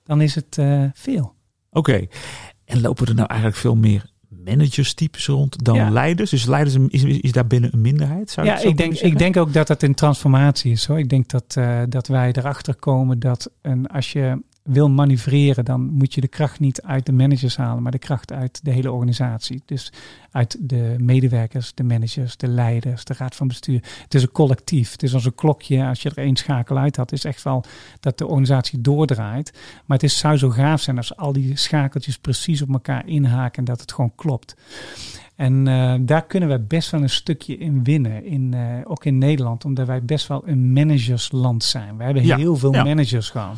dan 0.05 0.21
is 0.21 0.35
het 0.35 0.59
veel. 0.93 1.35
Oké. 1.71 1.91
Okay. 1.91 2.09
En 2.65 2.81
lopen 2.81 3.07
er 3.07 3.15
nou 3.15 3.29
eigenlijk 3.29 3.61
veel 3.61 3.77
meer 3.77 4.13
managerstypes 4.45 5.27
rond 5.27 5.65
dan 5.65 5.75
ja. 5.75 5.91
leiders? 5.91 6.31
Dus 6.31 6.45
leiders 6.45 6.77
is, 6.89 7.05
is 7.05 7.33
daar 7.33 7.47
binnen 7.47 7.73
een 7.73 7.81
minderheid? 7.81 8.31
Zou 8.31 8.47
ja, 8.47 8.59
ik 8.59 8.77
denk, 8.77 8.99
ik 8.99 9.19
denk 9.19 9.37
ook 9.37 9.53
dat 9.53 9.67
dat 9.67 9.83
in 9.83 9.95
transformatie 9.95 10.73
is. 10.73 10.87
Hoor. 10.87 10.99
Ik 10.99 11.09
denk 11.09 11.29
dat, 11.29 11.55
uh, 11.59 11.83
dat 11.89 12.07
wij 12.07 12.33
erachter 12.33 12.75
komen 12.75 13.19
dat 13.19 13.51
een, 13.63 13.87
als 13.87 14.13
je 14.13 14.43
wil 14.65 14.91
manoeuvreren, 14.91 15.65
dan 15.65 15.81
moet 15.81 16.15
je 16.15 16.21
de 16.21 16.29
kracht 16.29 16.61
niet 16.61 16.83
uit 16.83 17.07
de 17.07 17.13
managers 17.13 17.57
halen, 17.57 17.83
maar 17.83 17.93
de 17.93 17.99
kracht 17.99 18.33
uit 18.33 18.61
de 18.63 18.71
hele 18.71 18.93
organisatie. 18.93 19.63
Dus 19.65 19.93
uit 20.31 20.57
de 20.61 20.95
medewerkers, 20.99 21.75
de 21.75 21.83
managers, 21.83 22.37
de 22.37 22.49
leiders, 22.49 23.05
de 23.05 23.15
raad 23.19 23.35
van 23.35 23.49
bestuur. 23.49 23.83
Het 24.03 24.15
is 24.15 24.23
een 24.23 24.33
collectief. 24.33 24.93
Het 24.93 25.03
is 25.03 25.15
als 25.15 25.25
een 25.25 25.35
klokje. 25.35 25.85
Als 25.85 26.03
je 26.03 26.11
er 26.11 26.19
één 26.19 26.37
schakel 26.37 26.79
uit 26.79 26.97
had, 26.97 27.13
is 27.13 27.25
echt 27.25 27.43
wel 27.43 27.65
dat 28.01 28.19
de 28.19 28.27
organisatie 28.27 28.81
doordraait. 28.81 29.53
Maar 29.85 29.97
het 29.99 30.07
is, 30.07 30.19
zou 30.19 30.37
zo 30.37 30.51
gaaf 30.51 30.81
zijn 30.81 30.97
als 30.97 31.17
al 31.17 31.33
die 31.33 31.57
schakeltjes 31.57 32.19
precies 32.19 32.63
op 32.63 32.73
elkaar 32.73 33.07
inhaken 33.07 33.59
en 33.59 33.65
dat 33.65 33.81
het 33.81 33.93
gewoon 33.93 34.13
klopt. 34.15 34.57
En 35.37 35.67
uh, 35.67 35.95
daar 36.01 36.27
kunnen 36.27 36.49
we 36.49 36.61
best 36.61 36.91
wel 36.91 37.03
een 37.03 37.11
stukje 37.11 37.57
in 37.57 37.85
winnen, 37.85 38.25
in, 38.25 38.53
uh, 38.55 38.61
ook 38.85 39.05
in 39.05 39.19
Nederland, 39.19 39.65
omdat 39.65 39.87
wij 39.87 40.03
best 40.03 40.27
wel 40.27 40.43
een 40.47 40.73
managersland 40.73 41.65
zijn. 41.65 41.97
We 41.97 42.05
hebben 42.05 42.25
ja, 42.25 42.37
heel 42.37 42.57
veel 42.57 42.73
ja. 42.73 42.85
managers 42.85 43.31
gewoon. 43.31 43.57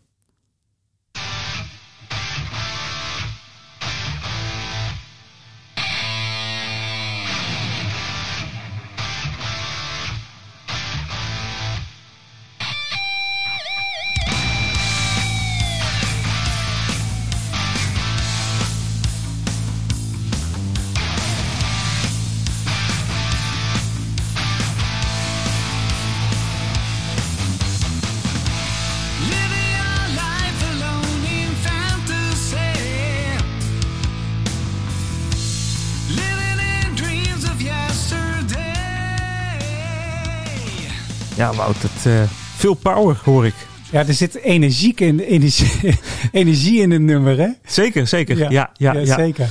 Ja, 41.51 41.55
Wout, 41.55 41.81
het, 41.81 42.05
uh, 42.05 42.21
veel 42.55 42.73
power 42.73 43.21
hoor 43.23 43.45
ik. 43.45 43.53
Ja, 43.91 44.07
er 44.07 44.13
zit 44.13 44.35
energie 44.35 44.95
in, 44.95 45.19
energie, 45.19 45.97
energie 46.31 46.81
in 46.81 46.91
het 46.91 47.01
nummer, 47.01 47.37
hè? 47.37 47.49
Zeker, 47.65 48.07
zeker. 48.07 48.37
Ja, 48.37 48.49
ja, 48.49 48.71
ja, 48.73 48.93
ja, 48.93 49.15
zeker. 49.15 49.49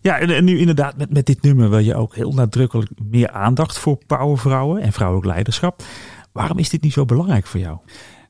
Ja, 0.00 0.18
en, 0.18 0.44
nu 0.44 0.58
inderdaad, 0.58 0.96
met, 0.96 1.12
met 1.12 1.26
dit 1.26 1.42
nummer 1.42 1.70
wil 1.70 1.78
je 1.78 1.94
ook 1.94 2.14
heel 2.14 2.32
nadrukkelijk 2.32 2.90
meer 3.10 3.30
aandacht 3.30 3.78
voor 3.78 3.98
powervrouwen 4.06 4.82
en 4.82 4.92
vrouwelijk 4.92 5.26
leiderschap. 5.26 5.82
Waarom 6.32 6.58
is 6.58 6.68
dit 6.68 6.82
niet 6.82 6.92
zo 6.92 7.04
belangrijk 7.04 7.46
voor 7.46 7.60
jou? 7.60 7.78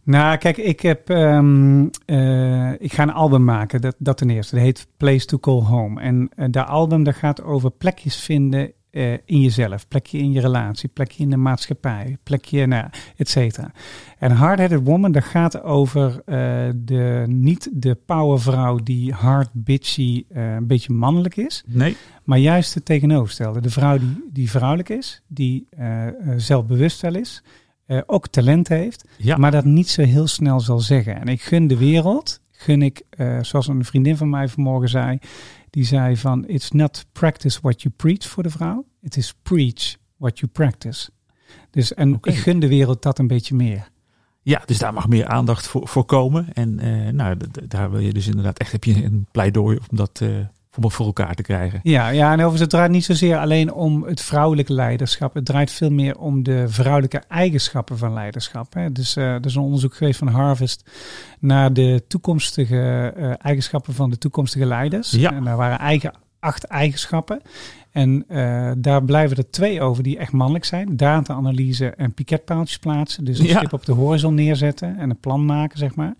Nou, 0.02 0.36
kijk, 0.36 0.56
ik 0.56 0.80
heb, 0.80 1.08
um, 1.08 1.90
uh, 2.06 2.72
ik 2.72 2.92
ga 2.92 3.02
een 3.02 3.12
album 3.12 3.44
maken, 3.44 3.80
dat, 3.80 3.94
dat 3.98 4.16
ten 4.16 4.30
eerste. 4.30 4.54
Dat 4.54 4.64
heet 4.64 4.86
Place 4.96 5.26
to 5.26 5.38
Call 5.38 5.62
Home. 5.62 6.00
En 6.00 6.30
uh, 6.36 6.46
dat 6.50 6.66
album 6.66 7.04
dat 7.04 7.14
gaat 7.14 7.42
over 7.42 7.70
plekjes 7.70 8.16
vinden 8.16 8.72
uh, 8.94 9.12
in 9.12 9.40
jezelf, 9.40 9.88
plekje 9.88 10.18
in 10.18 10.32
je 10.32 10.40
relatie, 10.40 10.88
plekje 10.88 11.22
in 11.22 11.30
de 11.30 11.36
maatschappij, 11.36 12.16
plekje, 12.22 12.66
nou, 12.66 12.88
et 13.16 13.28
cetera. 13.28 13.72
En 14.18 14.30
Hard-Headed 14.30 14.84
Woman, 14.84 15.12
dat 15.12 15.24
gaat 15.24 15.62
over 15.62 16.10
uh, 16.10 16.16
de, 16.76 17.24
niet 17.28 17.70
de 17.72 17.94
powervrouw 17.94 18.76
die 18.76 19.12
hard, 19.12 19.48
bitchy, 19.52 20.24
uh, 20.32 20.54
een 20.54 20.66
beetje 20.66 20.92
mannelijk 20.92 21.36
is. 21.36 21.62
Nee. 21.66 21.96
Maar 22.24 22.38
juist 22.38 22.74
het 22.74 22.84
tegenovergestelde. 22.84 23.60
De 23.60 23.70
vrouw 23.70 23.98
die, 23.98 24.28
die 24.32 24.50
vrouwelijk 24.50 24.88
is, 24.88 25.22
die 25.26 25.68
zelfbewust 26.36 27.00
wel 27.00 27.14
is, 27.14 27.42
ook 28.06 28.28
talent 28.28 28.68
heeft, 28.68 29.08
ja. 29.16 29.36
maar 29.36 29.50
dat 29.50 29.64
niet 29.64 29.88
zo 29.88 30.02
heel 30.02 30.26
snel 30.26 30.60
zal 30.60 30.80
zeggen. 30.80 31.20
En 31.20 31.28
ik 31.28 31.42
gun 31.42 31.66
de 31.66 31.76
wereld, 31.76 32.40
gun 32.50 32.82
ik, 32.82 33.02
zoals 33.40 33.68
een 33.68 33.84
vriendin 33.84 34.16
van 34.16 34.30
mij 34.30 34.48
vanmorgen 34.48 34.88
zei, 34.88 35.18
die 35.74 35.84
zei 35.84 36.16
van 36.16 36.48
it's 36.48 36.70
not 36.70 37.06
practice 37.12 37.58
what 37.60 37.82
you 37.82 37.94
preach 37.96 38.28
voor 38.28 38.42
de 38.42 38.50
vrouw, 38.50 38.86
it 39.00 39.16
is 39.16 39.34
preach 39.42 39.96
what 40.16 40.38
you 40.38 40.52
practice. 40.52 41.10
Dus 41.70 41.94
en 41.94 42.14
okay. 42.14 42.32
ik 42.32 42.38
gun 42.38 42.60
de 42.60 42.68
wereld 42.68 43.02
dat 43.02 43.18
een 43.18 43.26
beetje 43.26 43.54
meer. 43.54 43.90
Ja, 44.42 44.62
dus 44.66 44.78
daar 44.78 44.92
mag 44.92 45.08
meer 45.08 45.26
aandacht 45.26 45.66
voor, 45.66 45.88
voor 45.88 46.04
komen. 46.04 46.52
En 46.52 46.84
uh, 46.84 47.08
nou, 47.08 47.36
daar 47.68 47.90
wil 47.90 48.00
je 48.00 48.12
dus 48.12 48.26
inderdaad 48.26 48.58
echt 48.58 48.72
heb 48.72 48.84
je 48.84 49.04
een 49.04 49.26
pleidooi 49.30 49.78
om 49.90 49.96
dat 49.96 50.20
uh, 50.22 50.46
voor, 50.80 50.90
voor 50.90 51.06
elkaar 51.06 51.34
te 51.34 51.42
krijgen. 51.42 51.80
Ja, 51.82 52.08
ja, 52.08 52.26
en 52.26 52.32
overigens 52.32 52.60
het 52.60 52.70
draait 52.70 52.90
niet 52.90 53.04
zozeer 53.04 53.36
alleen 53.36 53.72
om 53.72 54.02
het 54.02 54.20
vrouwelijke 54.20 54.72
leiderschap. 54.72 55.34
Het 55.34 55.44
draait 55.44 55.70
veel 55.70 55.90
meer 55.90 56.18
om 56.18 56.42
de 56.42 56.64
vrouwelijke 56.68 57.22
eigenschappen 57.28 57.98
van 57.98 58.12
leiderschap. 58.12 58.74
Hè. 58.74 58.92
Dus 58.92 59.16
uh, 59.16 59.24
er 59.24 59.44
is 59.44 59.54
een 59.54 59.62
onderzoek 59.62 59.94
geweest 59.94 60.18
van 60.18 60.28
Harvest 60.28 60.90
naar 61.40 61.72
de 61.72 62.04
toekomstige 62.08 63.14
uh, 63.16 63.32
eigenschappen 63.38 63.94
van 63.94 64.10
de 64.10 64.18
toekomstige 64.18 64.66
leiders. 64.66 65.10
Ja. 65.10 65.32
En 65.32 65.44
daar 65.44 65.56
waren 65.56 65.78
eigen 65.78 66.12
acht 66.38 66.64
eigenschappen. 66.64 67.40
En 67.94 68.24
uh, 68.28 68.72
daar 68.78 69.04
blijven 69.04 69.36
er 69.36 69.50
twee 69.50 69.80
over 69.80 70.02
die 70.02 70.18
echt 70.18 70.32
mannelijk 70.32 70.64
zijn. 70.64 70.96
Data-analyse 70.96 71.90
en 71.90 72.14
piketpaaltjes 72.14 72.78
plaatsen. 72.78 73.24
Dus 73.24 73.38
een 73.38 73.46
Ja. 73.46 73.56
stip 73.56 73.72
op 73.72 73.84
de 73.84 73.92
horizon 73.92 74.34
neerzetten 74.34 74.98
en 74.98 75.10
een 75.10 75.20
plan 75.20 75.44
maken, 75.44 75.78
zeg 75.78 75.94
maar. 75.94 76.14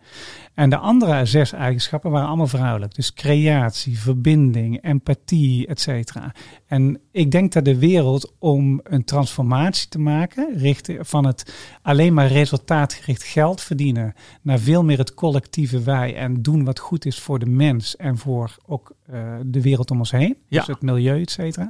En 0.54 0.70
de 0.70 0.76
andere 0.76 1.24
zes 1.24 1.52
eigenschappen 1.52 2.10
waren 2.10 2.28
allemaal 2.28 2.46
vrouwelijk. 2.46 2.94
Dus 2.94 3.14
creatie, 3.14 3.98
verbinding, 3.98 4.82
empathie, 4.82 5.66
et 5.66 5.80
cetera. 5.80 6.32
En 6.66 7.00
ik 7.10 7.30
denk 7.30 7.52
dat 7.52 7.64
de 7.64 7.78
wereld 7.78 8.32
om 8.38 8.80
een 8.82 9.04
transformatie 9.04 9.88
te 9.88 9.98
maken, 9.98 10.48
richting 10.56 10.98
van 11.08 11.26
het 11.26 11.54
alleen 11.82 12.14
maar 12.14 12.26
resultaatgericht 12.26 13.22
geld 13.22 13.60
verdienen, 13.60 14.14
naar 14.42 14.58
veel 14.58 14.84
meer 14.84 14.98
het 14.98 15.14
collectieve 15.14 15.82
wij 15.82 16.16
en 16.16 16.42
doen 16.42 16.64
wat 16.64 16.78
goed 16.78 17.04
is 17.04 17.20
voor 17.20 17.38
de 17.38 17.46
mens 17.46 17.96
en 17.96 18.18
voor 18.18 18.56
ook 18.66 18.94
uh, 19.12 19.34
de 19.46 19.62
wereld 19.62 19.90
om 19.90 19.98
ons 19.98 20.10
heen. 20.10 20.36
Ja. 20.48 20.58
Dus 20.58 20.66
het 20.66 20.82
milieu, 20.82 21.20
et 21.20 21.30
cetera. 21.30 21.63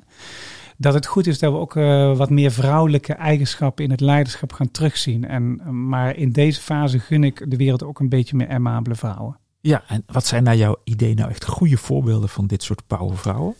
Dat 0.76 0.94
het 0.94 1.06
goed 1.06 1.26
is 1.26 1.38
dat 1.38 1.52
we 1.52 1.58
ook 1.58 1.74
uh, 1.74 2.16
wat 2.16 2.30
meer 2.30 2.50
vrouwelijke 2.50 3.12
eigenschappen 3.12 3.84
in 3.84 3.90
het 3.90 4.00
leiderschap 4.00 4.52
gaan 4.52 4.70
terugzien. 4.70 5.28
En, 5.28 5.60
uh, 5.60 5.68
maar 5.68 6.16
in 6.16 6.32
deze 6.32 6.60
fase 6.60 6.98
gun 6.98 7.24
ik 7.24 7.50
de 7.50 7.56
wereld 7.56 7.82
ook 7.82 8.00
een 8.00 8.08
beetje 8.08 8.36
meer 8.36 8.48
amabele 8.48 8.94
vrouwen. 8.94 9.38
Ja, 9.60 9.82
en 9.88 10.04
wat 10.06 10.26
zijn 10.26 10.42
naar 10.42 10.56
jouw 10.56 10.76
idee 10.84 11.14
nou 11.14 11.30
echt 11.30 11.44
goede 11.44 11.76
voorbeelden 11.76 12.28
van 12.28 12.46
dit 12.46 12.62
soort 12.62 12.86
powervrouwen? 12.86 13.54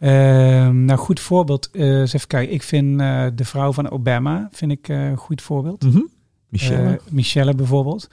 Uh, 0.00 0.10
nou, 0.68 0.98
goed 0.98 1.20
voorbeeld. 1.20 1.68
Uh, 1.72 2.00
eens 2.00 2.12
even 2.12 2.28
kijken. 2.28 2.54
Ik 2.54 2.62
vind 2.62 3.00
uh, 3.00 3.26
de 3.34 3.44
vrouw 3.44 3.72
van 3.72 3.90
Obama 3.90 4.48
vind 4.52 4.72
ik 4.72 4.88
een 4.88 5.16
goed 5.16 5.42
voorbeeld. 5.42 5.82
Mm 5.82 5.90
-hmm. 5.90 6.08
Michelle. 6.48 7.00
Michelle 7.10 7.54
bijvoorbeeld. 7.54 8.08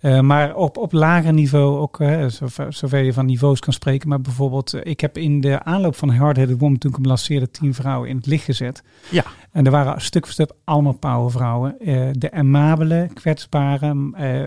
Uh, 0.00 0.20
maar 0.20 0.54
op, 0.54 0.76
op 0.76 0.92
lager 0.92 1.32
niveau 1.32 1.78
ook, 1.78 2.00
uh, 2.00 2.26
zover, 2.26 2.72
zover 2.72 3.02
je 3.02 3.12
van 3.12 3.26
niveaus 3.26 3.60
kan 3.60 3.72
spreken. 3.72 4.08
Maar 4.08 4.20
bijvoorbeeld, 4.20 4.74
uh, 4.74 4.80
ik 4.84 5.00
heb 5.00 5.18
in 5.18 5.40
de 5.40 5.62
aanloop 5.62 5.96
van 5.96 6.08
Hard-Headed 6.08 6.58
Woman, 6.58 6.78
toen 6.78 6.90
ik 6.90 6.96
hem 6.96 7.06
lanceerde, 7.06 7.50
tien 7.50 7.74
vrouwen 7.74 8.08
in 8.08 8.16
het 8.16 8.26
licht 8.26 8.44
gezet. 8.44 8.82
Ja. 9.10 9.24
En 9.52 9.64
er 9.64 9.70
waren 9.70 10.00
stuk 10.00 10.24
voor 10.24 10.32
stuk 10.32 10.52
allemaal 10.64 10.92
powervrouwen. 10.92 11.76
de 12.12 12.32
amabele, 12.32 13.08
kwetsbare, 13.14 13.94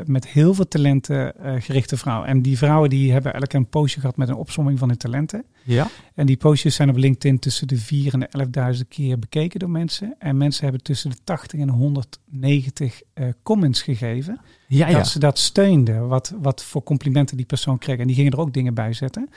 met 0.05 0.27
heel 0.27 0.53
veel 0.53 0.67
talenten 0.67 1.33
gerichte 1.59 1.97
vrouwen. 1.97 2.27
En 2.27 2.41
die 2.41 2.57
vrouwen 2.57 2.89
die 2.89 3.11
hebben 3.11 3.33
elk 3.33 3.53
een 3.53 3.69
postje 3.69 3.99
gehad 3.99 4.17
met 4.17 4.29
een 4.29 4.35
opsomming 4.35 4.79
van 4.79 4.87
hun 4.87 4.97
talenten. 4.97 5.45
Ja. 5.63 5.87
En 6.15 6.25
die 6.25 6.37
postjes 6.37 6.75
zijn 6.75 6.89
op 6.89 6.97
LinkedIn 6.97 7.39
tussen 7.39 7.67
de 7.67 7.77
4 7.77 8.13
en 8.13 8.19
de 8.19 8.75
11.000 8.75 8.87
keer 8.87 9.19
bekeken 9.19 9.59
door 9.59 9.69
mensen. 9.69 10.15
En 10.19 10.37
mensen 10.37 10.63
hebben 10.63 10.83
tussen 10.83 11.09
de 11.09 11.17
80 11.23 11.59
en 11.59 11.69
190 11.69 13.01
comments 13.43 13.81
gegeven. 13.81 14.39
Ja. 14.71 14.91
Dat 14.91 15.07
ze 15.07 15.19
dat 15.19 15.39
steunden, 15.39 16.07
wat, 16.07 16.33
wat 16.41 16.63
voor 16.63 16.83
complimenten 16.83 17.37
die 17.37 17.45
persoon 17.45 17.77
kreeg. 17.77 17.97
En 17.97 18.07
die 18.07 18.15
gingen 18.15 18.31
er 18.31 18.39
ook 18.39 18.53
dingen 18.53 18.73
bij 18.73 18.93
zetten. 18.93 19.29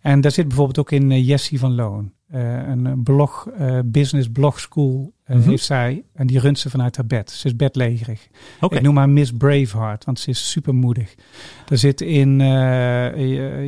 En 0.00 0.20
daar 0.20 0.30
zit 0.30 0.46
bijvoorbeeld 0.48 0.78
ook 0.78 0.90
in 0.90 1.10
uh, 1.10 1.26
Jessie 1.26 1.58
van 1.58 1.74
Loon. 1.74 2.12
Uh, 2.34 2.68
een 2.68 3.02
blog, 3.02 3.48
uh, 3.60 3.78
business 3.84 4.28
blog 4.28 4.60
school 4.60 5.12
mm 5.26 5.40
-hmm. 5.40 5.50
heeft 5.50 5.64
zij. 5.64 6.04
En 6.14 6.26
die 6.26 6.38
runt 6.38 6.58
ze 6.58 6.70
vanuit 6.70 6.96
haar 6.96 7.06
bed. 7.06 7.30
Ze 7.30 7.46
is 7.46 7.56
bedlegerig. 7.56 8.28
Okay. 8.60 8.78
Ik 8.78 8.84
noem 8.84 8.96
haar 8.96 9.08
Miss 9.08 9.32
Braveheart, 9.32 10.04
want 10.04 10.20
ze 10.20 10.30
is 10.30 10.50
super 10.50 10.74
moedig. 10.74 11.14
Er 11.68 11.78
zit 11.78 12.00
in 12.00 12.38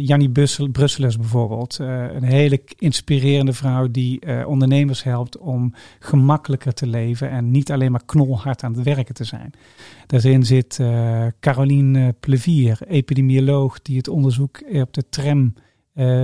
Jannie 0.00 0.30
Brusselers 0.72 1.16
bijvoorbeeld. 1.16 1.78
een 1.78 2.22
hele 2.22 2.62
inspirerende 2.78 3.52
vrouw 3.52 3.90
die 3.90 4.46
ondernemers 4.46 5.02
helpt 5.02 5.38
om 5.38 5.74
gemakkelijker 5.98 6.72
te 6.72 6.86
leven. 6.86 7.30
En 7.30 7.50
niet 7.50 7.72
alleen 7.72 7.92
maar 7.92 8.04
knolhard 8.06 8.62
aan 8.62 8.74
het 8.74 8.82
werken 8.82 9.14
te 9.14 9.24
zijn. 9.24 9.52
Daarin 10.06 10.46
zit 10.46 10.80
Caroline 11.40 12.14
Plevier, 12.20 12.78
epidemioloog, 12.88 13.82
die 13.82 13.96
het 13.96 14.08
onderzoek 14.08 14.62
op 14.72 14.92
de 14.92 15.04
tram 15.08 15.54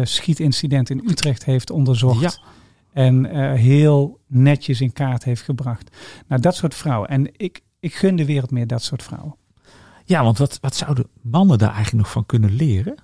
schietincident 0.03 0.91
in 0.91 1.03
Utrecht 1.07 1.45
heeft 1.45 1.71
onderzocht. 1.71 2.21
Ja. 2.21 2.55
En 2.93 3.25
uh, 3.25 3.53
heel 3.53 4.21
netjes 4.27 4.81
in 4.81 4.93
kaart 4.93 5.25
heeft 5.25 5.43
gebracht. 5.43 5.97
Nou, 6.29 6.41
dat 6.41 6.57
soort 6.57 6.75
vrouwen. 6.75 7.09
En 7.09 7.29
ik, 7.37 7.61
ik 7.81 7.95
gun 7.95 8.17
de 8.17 8.25
wereld 8.25 8.51
meer 8.51 8.67
dat 8.67 8.83
soort 8.83 9.03
vrouwen. 9.03 9.37
Ja, 10.05 10.23
want 10.23 10.39
wat, 10.39 10.59
wat 10.61 10.77
zouden 10.77 11.07
mannen 11.23 11.59
daar 11.59 11.73
eigenlijk 11.73 12.05
nog 12.05 12.13
van 12.13 12.27
kunnen 12.27 12.55
leren? 12.55 12.95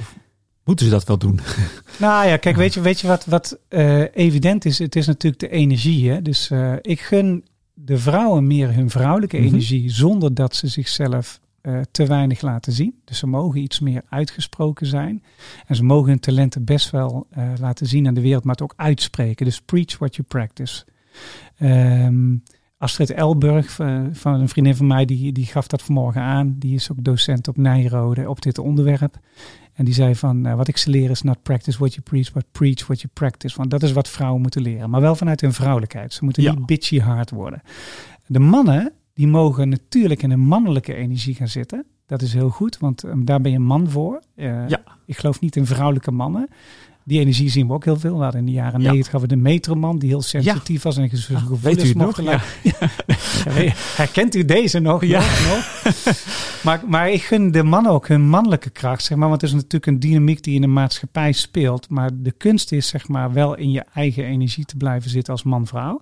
Of 0.00 0.16
moeten 0.64 0.86
ze 0.86 0.92
dat 0.92 1.04
wel 1.04 1.18
doen? 1.18 1.40
Nou 1.98 2.26
ja, 2.26 2.36
kijk, 2.36 2.56
weet 2.56 2.74
je, 2.74 2.80
weet 2.80 3.00
je 3.00 3.06
wat, 3.06 3.24
wat 3.24 3.58
uh, 3.68 4.04
evident 4.14 4.64
is? 4.64 4.78
Het 4.78 4.96
is 4.96 5.06
natuurlijk 5.06 5.42
de 5.42 5.48
energie. 5.48 6.10
Hè? 6.10 6.22
Dus 6.22 6.50
uh, 6.50 6.72
ik 6.80 7.00
gun 7.00 7.44
de 7.74 7.98
vrouwen 7.98 8.46
meer 8.46 8.74
hun 8.74 8.90
vrouwelijke 8.90 9.36
mm 9.36 9.42
-hmm. 9.42 9.52
energie 9.52 9.90
zonder 9.90 10.34
dat 10.34 10.56
ze 10.56 10.66
zichzelf 10.66 11.40
uh, 11.66 11.80
te 11.90 12.06
weinig 12.06 12.40
laten 12.40 12.72
zien. 12.72 13.00
Dus 13.04 13.18
ze 13.18 13.26
mogen 13.26 13.60
iets 13.60 13.80
meer 13.80 14.02
uitgesproken 14.08 14.86
zijn. 14.86 15.22
En 15.66 15.76
ze 15.76 15.84
mogen 15.84 16.08
hun 16.08 16.20
talenten 16.20 16.64
best 16.64 16.90
wel 16.90 17.26
laten 17.60 17.86
zien 17.86 18.06
aan 18.06 18.14
de 18.14 18.20
wereld, 18.20 18.44
maar 18.44 18.54
het 18.54 18.62
ook 18.62 18.74
uitspreken. 18.76 19.46
Dus 19.46 19.60
preach 19.60 19.98
what 19.98 20.16
you 20.16 20.28
practice. 20.28 20.84
Um, 21.58 22.42
Astrid 22.78 23.10
Elburg, 23.10 23.72
van 24.12 24.34
een 24.34 24.48
vriendin 24.48 24.76
van 24.76 24.86
mij, 24.86 25.04
die, 25.04 25.32
die 25.32 25.46
gaf 25.46 25.66
dat 25.66 25.82
vanmorgen 25.82 26.20
aan. 26.20 26.54
Die 26.58 26.74
is 26.74 26.90
ook 26.90 27.04
docent 27.04 27.48
op 27.48 27.56
Nijrode 27.56 28.28
op 28.28 28.42
dit 28.42 28.58
onderwerp. 28.58 29.18
En 29.72 29.84
die 29.84 29.94
zei 29.94 30.14
van, 30.14 30.46
uh, 30.46 30.54
wat 30.54 30.68
ik 30.68 30.76
ze 30.76 30.90
leren 30.90 31.10
is 31.10 31.22
not 31.22 31.42
practice 31.42 31.78
what 31.78 31.94
you 31.94 32.02
preach, 32.02 32.32
but 32.32 32.44
preach 32.52 32.86
what 32.86 33.00
you 33.00 33.12
practice. 33.12 33.56
Want 33.56 33.70
dat 33.70 33.82
is 33.82 33.92
wat 33.92 34.08
vrouwen 34.08 34.40
moeten 34.42 34.62
leren. 34.62 34.90
Maar 34.90 35.00
wel 35.00 35.16
vanuit 35.16 35.40
hun 35.40 35.52
vrouwelijkheid. 35.52 36.12
Ze 36.12 36.24
moeten 36.24 36.42
ja. 36.42 36.52
niet 36.52 36.66
bitchy 36.66 37.00
hard 37.00 37.30
worden. 37.30 37.62
De 38.26 38.38
mannen, 38.38 38.92
die 39.16 39.26
mogen 39.26 39.68
natuurlijk 39.68 40.22
in 40.22 40.30
een 40.30 40.40
mannelijke 40.40 40.94
energie 40.94 41.34
gaan 41.34 41.48
zitten. 41.48 41.84
Dat 42.06 42.22
is 42.22 42.32
heel 42.32 42.48
goed, 42.48 42.78
want 42.78 43.04
um, 43.04 43.24
daar 43.24 43.40
ben 43.40 43.52
je 43.52 43.58
man 43.58 43.90
voor. 43.90 44.22
Uh, 44.36 44.68
ja. 44.68 44.82
Ik 45.06 45.16
geloof 45.16 45.40
niet 45.40 45.56
in 45.56 45.66
vrouwelijke 45.66 46.10
mannen. 46.10 46.48
Die 47.04 47.20
energie 47.20 47.50
zien 47.50 47.66
we 47.66 47.72
ook 47.72 47.84
heel 47.84 47.98
veel. 47.98 48.16
We 48.16 48.22
hadden 48.22 48.40
in 48.40 48.46
de 48.46 48.52
jaren 48.52 48.80
negentig 48.80 49.12
ja. 49.12 49.20
we 49.20 49.26
de 49.26 49.36
metroman 49.36 49.98
die 49.98 50.08
heel 50.08 50.22
sensitief 50.22 50.82
ja. 50.82 50.88
was 50.88 50.96
en 50.96 51.08
zijn 51.12 51.38
gevoelens 51.38 51.82
Weet 51.82 51.94
u 51.94 51.98
nog? 51.98 52.20
Ja. 52.22 52.40
Herkent 53.96 54.34
u 54.34 54.44
deze 54.44 54.78
nog? 54.78 55.04
Ja. 55.04 55.18
Nog? 55.20 55.92
maar, 56.64 56.82
maar 56.86 57.10
ik 57.10 57.22
gun 57.22 57.50
de 57.50 57.62
mannen 57.62 57.92
ook 57.92 58.08
hun 58.08 58.28
mannelijke 58.28 58.70
kracht, 58.70 59.04
zeg 59.04 59.18
maar. 59.18 59.28
Want 59.28 59.40
het 59.40 59.50
is 59.50 59.56
natuurlijk 59.56 59.86
een 59.86 60.00
dynamiek 60.00 60.42
die 60.42 60.54
in 60.54 60.60
de 60.60 60.66
maatschappij 60.66 61.32
speelt. 61.32 61.88
Maar 61.90 62.10
de 62.14 62.32
kunst 62.32 62.72
is, 62.72 62.88
zeg 62.88 63.08
maar, 63.08 63.32
wel 63.32 63.56
in 63.56 63.70
je 63.70 63.84
eigen 63.94 64.24
energie 64.24 64.64
te 64.64 64.76
blijven 64.76 65.10
zitten 65.10 65.32
als 65.32 65.42
man-vrouw. 65.42 66.00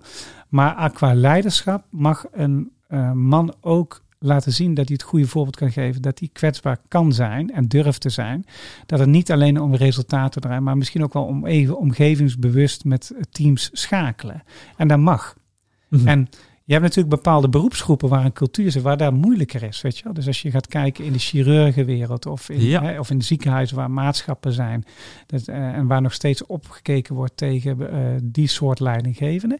Maar 0.49 0.91
qua 0.91 1.13
leiderschap 1.13 1.85
mag 1.89 2.25
een 2.31 2.71
uh, 2.95 3.11
man 3.11 3.53
ook 3.61 4.03
laten 4.19 4.53
zien 4.53 4.73
dat 4.73 4.87
hij 4.87 4.97
het 4.99 5.07
goede 5.07 5.27
voorbeeld 5.27 5.55
kan 5.55 5.71
geven, 5.71 6.01
dat 6.01 6.19
hij 6.19 6.29
kwetsbaar 6.33 6.77
kan 6.87 7.13
zijn 7.13 7.51
en 7.51 7.67
durft 7.67 8.01
te 8.01 8.09
zijn. 8.09 8.45
Dat 8.85 8.99
het 8.99 9.09
niet 9.09 9.31
alleen 9.31 9.61
om 9.61 9.75
resultaten 9.75 10.41
draait, 10.41 10.61
maar 10.61 10.77
misschien 10.77 11.03
ook 11.03 11.13
wel 11.13 11.25
om 11.25 11.45
even 11.45 11.77
omgevingsbewust 11.77 12.85
met 12.85 13.13
teams 13.29 13.69
schakelen. 13.73 14.43
En 14.77 14.87
dat 14.87 14.99
mag. 14.99 15.37
Mm-hmm. 15.89 16.07
En 16.07 16.29
je 16.65 16.73
hebt 16.73 16.83
natuurlijk 16.83 17.15
bepaalde 17.15 17.49
beroepsgroepen 17.49 18.09
waar 18.09 18.25
een 18.25 18.33
cultuur 18.33 18.71
zit, 18.71 18.81
waar 18.81 18.97
dat 18.97 19.13
moeilijker 19.13 19.63
is. 19.63 19.81
Weet 19.81 19.97
je 19.97 20.03
wel? 20.03 20.13
Dus 20.13 20.27
als 20.27 20.41
je 20.41 20.51
gaat 20.51 20.67
kijken 20.67 21.03
in 21.03 21.13
de 21.13 21.19
chirurgenwereld 21.19 22.25
of 22.25 22.49
in, 22.49 22.61
ja. 22.61 22.81
hè, 22.81 22.99
of 22.99 23.09
in 23.09 23.17
de 23.17 23.23
ziekenhuizen 23.23 23.77
waar 23.77 23.91
maatschappen 23.91 24.51
zijn. 24.51 24.83
Dat, 25.25 25.47
uh, 25.47 25.55
en 25.55 25.87
waar 25.87 26.01
nog 26.01 26.13
steeds 26.13 26.45
opgekeken 26.45 27.15
wordt 27.15 27.37
tegen 27.37 27.77
uh, 27.79 27.87
die 28.23 28.47
soort 28.47 28.79
leidinggevenden. 28.79 29.59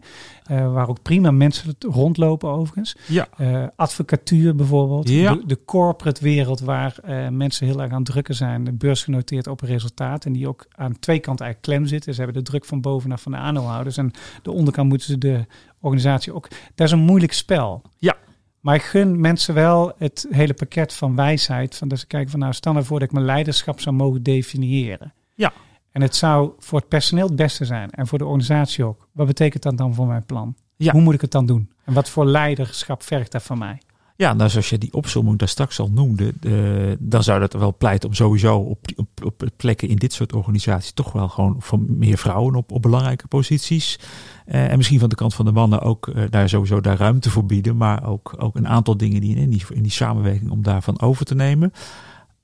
Uh, 0.51 0.73
waar 0.73 0.89
ook 0.89 1.01
prima 1.01 1.31
mensen 1.31 1.75
rondlopen 1.79 2.49
overigens. 2.49 2.95
Ja. 3.07 3.27
advocatuur 3.75 4.55
bijvoorbeeld. 4.55 5.09
Ja. 5.09 5.33
De, 5.33 5.45
de, 5.45 5.59
corporate 5.65 6.23
wereld 6.23 6.59
waar 6.59 6.99
mensen 7.31 7.67
heel 7.67 7.81
erg 7.81 7.91
aan 7.91 8.03
drukken 8.03 8.35
zijn. 8.35 8.77
Beursgenoteerd 8.77 9.47
op 9.47 9.61
resultaat. 9.61 10.25
En 10.25 10.33
die 10.33 10.47
ook 10.47 10.65
aan 10.71 10.99
twee 10.99 11.19
kanten 11.19 11.45
eigenlijk 11.45 11.75
klem 11.75 11.89
zitten. 11.89 12.13
Ze 12.13 12.21
hebben 12.21 12.43
de 12.43 12.49
druk 12.49 12.65
van 12.65 12.81
bovenaf 12.81 13.21
van 13.21 13.31
de 13.31 13.37
aandeelhouders. 13.37 13.97
En 13.97 14.11
de 14.41 14.51
onderkant 14.51 14.89
moeten 14.89 15.07
ze 15.07 15.17
de 15.17 15.45
organisatie 15.79 16.33
ook. 16.33 16.47
Dat 16.75 16.87
is 16.87 16.91
een 16.91 16.99
moeilijk 16.99 17.33
spel. 17.33 17.81
Ja. 17.97 18.15
Maar 18.59 18.75
ik 18.75 18.83
gun 18.83 19.19
mensen 19.19 19.53
wel 19.53 19.93
het 19.97 20.27
hele 20.29 20.53
pakket 20.53 20.93
van 20.93 21.15
wijsheid. 21.15 21.75
Van 21.75 21.87
dat 21.87 21.99
ze 21.99 22.07
kijken 22.07 22.31
van 22.31 22.39
nou, 22.39 22.53
stel 22.53 22.75
ervoor 22.75 22.99
dat 22.99 23.07
ik 23.07 23.13
mijn 23.13 23.25
leiderschap 23.25 23.79
zou 23.79 23.95
mogen 23.95 24.23
definiëren. 24.23 25.13
Ja. 25.35 25.53
En 25.91 26.01
het 26.01 26.15
zou 26.15 26.51
voor 26.59 26.79
het 26.79 26.87
personeel 26.87 27.27
het 27.27 27.35
beste 27.35 27.65
zijn. 27.65 27.89
En 27.91 28.07
voor 28.07 28.17
de 28.17 28.25
organisatie 28.25 28.83
ook. 28.83 29.07
Wat 29.11 29.27
betekent 29.27 29.63
dat 29.63 29.77
dan 29.77 29.93
voor 29.93 30.07
mijn 30.07 30.25
plan? 30.25 30.55
Ja. 30.75 30.91
Hoe 30.91 31.01
moet 31.01 31.13
ik 31.13 31.21
het 31.21 31.31
dan 31.31 31.45
doen? 31.45 31.71
En 31.83 31.93
wat 31.93 32.09
voor 32.09 32.25
leiderschap 32.25 33.03
vergt 33.03 33.31
dat 33.31 33.43
van 33.43 33.57
mij? 33.57 33.77
Ja, 34.17 34.33
nou 34.33 34.49
zoals 34.49 34.69
je 34.69 34.77
die 34.77 34.93
opzomming 34.93 35.37
daar 35.37 35.47
straks 35.47 35.79
al 35.79 35.89
noemde, 35.91 36.33
uh, 36.41 36.95
dan 36.99 37.23
zou 37.23 37.39
dat 37.39 37.53
wel 37.53 37.75
pleiten 37.77 38.09
om 38.09 38.15
sowieso 38.15 38.57
op, 38.57 38.87
op, 38.95 39.07
op 39.23 39.43
plekken 39.57 39.87
in 39.87 39.95
dit 39.95 40.13
soort 40.13 40.33
organisaties 40.33 40.91
toch 40.91 41.11
wel 41.11 41.29
gewoon 41.29 41.55
voor 41.59 41.79
meer 41.79 42.17
vrouwen 42.17 42.55
op, 42.55 42.71
op 42.71 42.81
belangrijke 42.81 43.27
posities. 43.27 43.99
Uh, 44.47 44.71
en 44.71 44.77
misschien 44.77 44.99
van 44.99 45.09
de 45.09 45.15
kant 45.15 45.33
van 45.33 45.45
de 45.45 45.51
mannen 45.51 45.81
ook 45.81 46.07
uh, 46.07 46.23
daar 46.29 46.49
sowieso 46.49 46.81
daar 46.81 46.97
ruimte 46.97 47.29
voor 47.29 47.45
bieden, 47.45 47.77
maar 47.77 48.07
ook, 48.07 48.35
ook 48.37 48.55
een 48.55 48.67
aantal 48.67 48.97
dingen 48.97 49.21
die 49.21 49.35
in 49.35 49.49
die, 49.49 49.63
in 49.73 49.83
die 49.83 49.91
samenwerking 49.91 50.51
om 50.51 50.63
daarvan 50.63 51.01
over 51.01 51.25
te 51.25 51.35
nemen. 51.35 51.71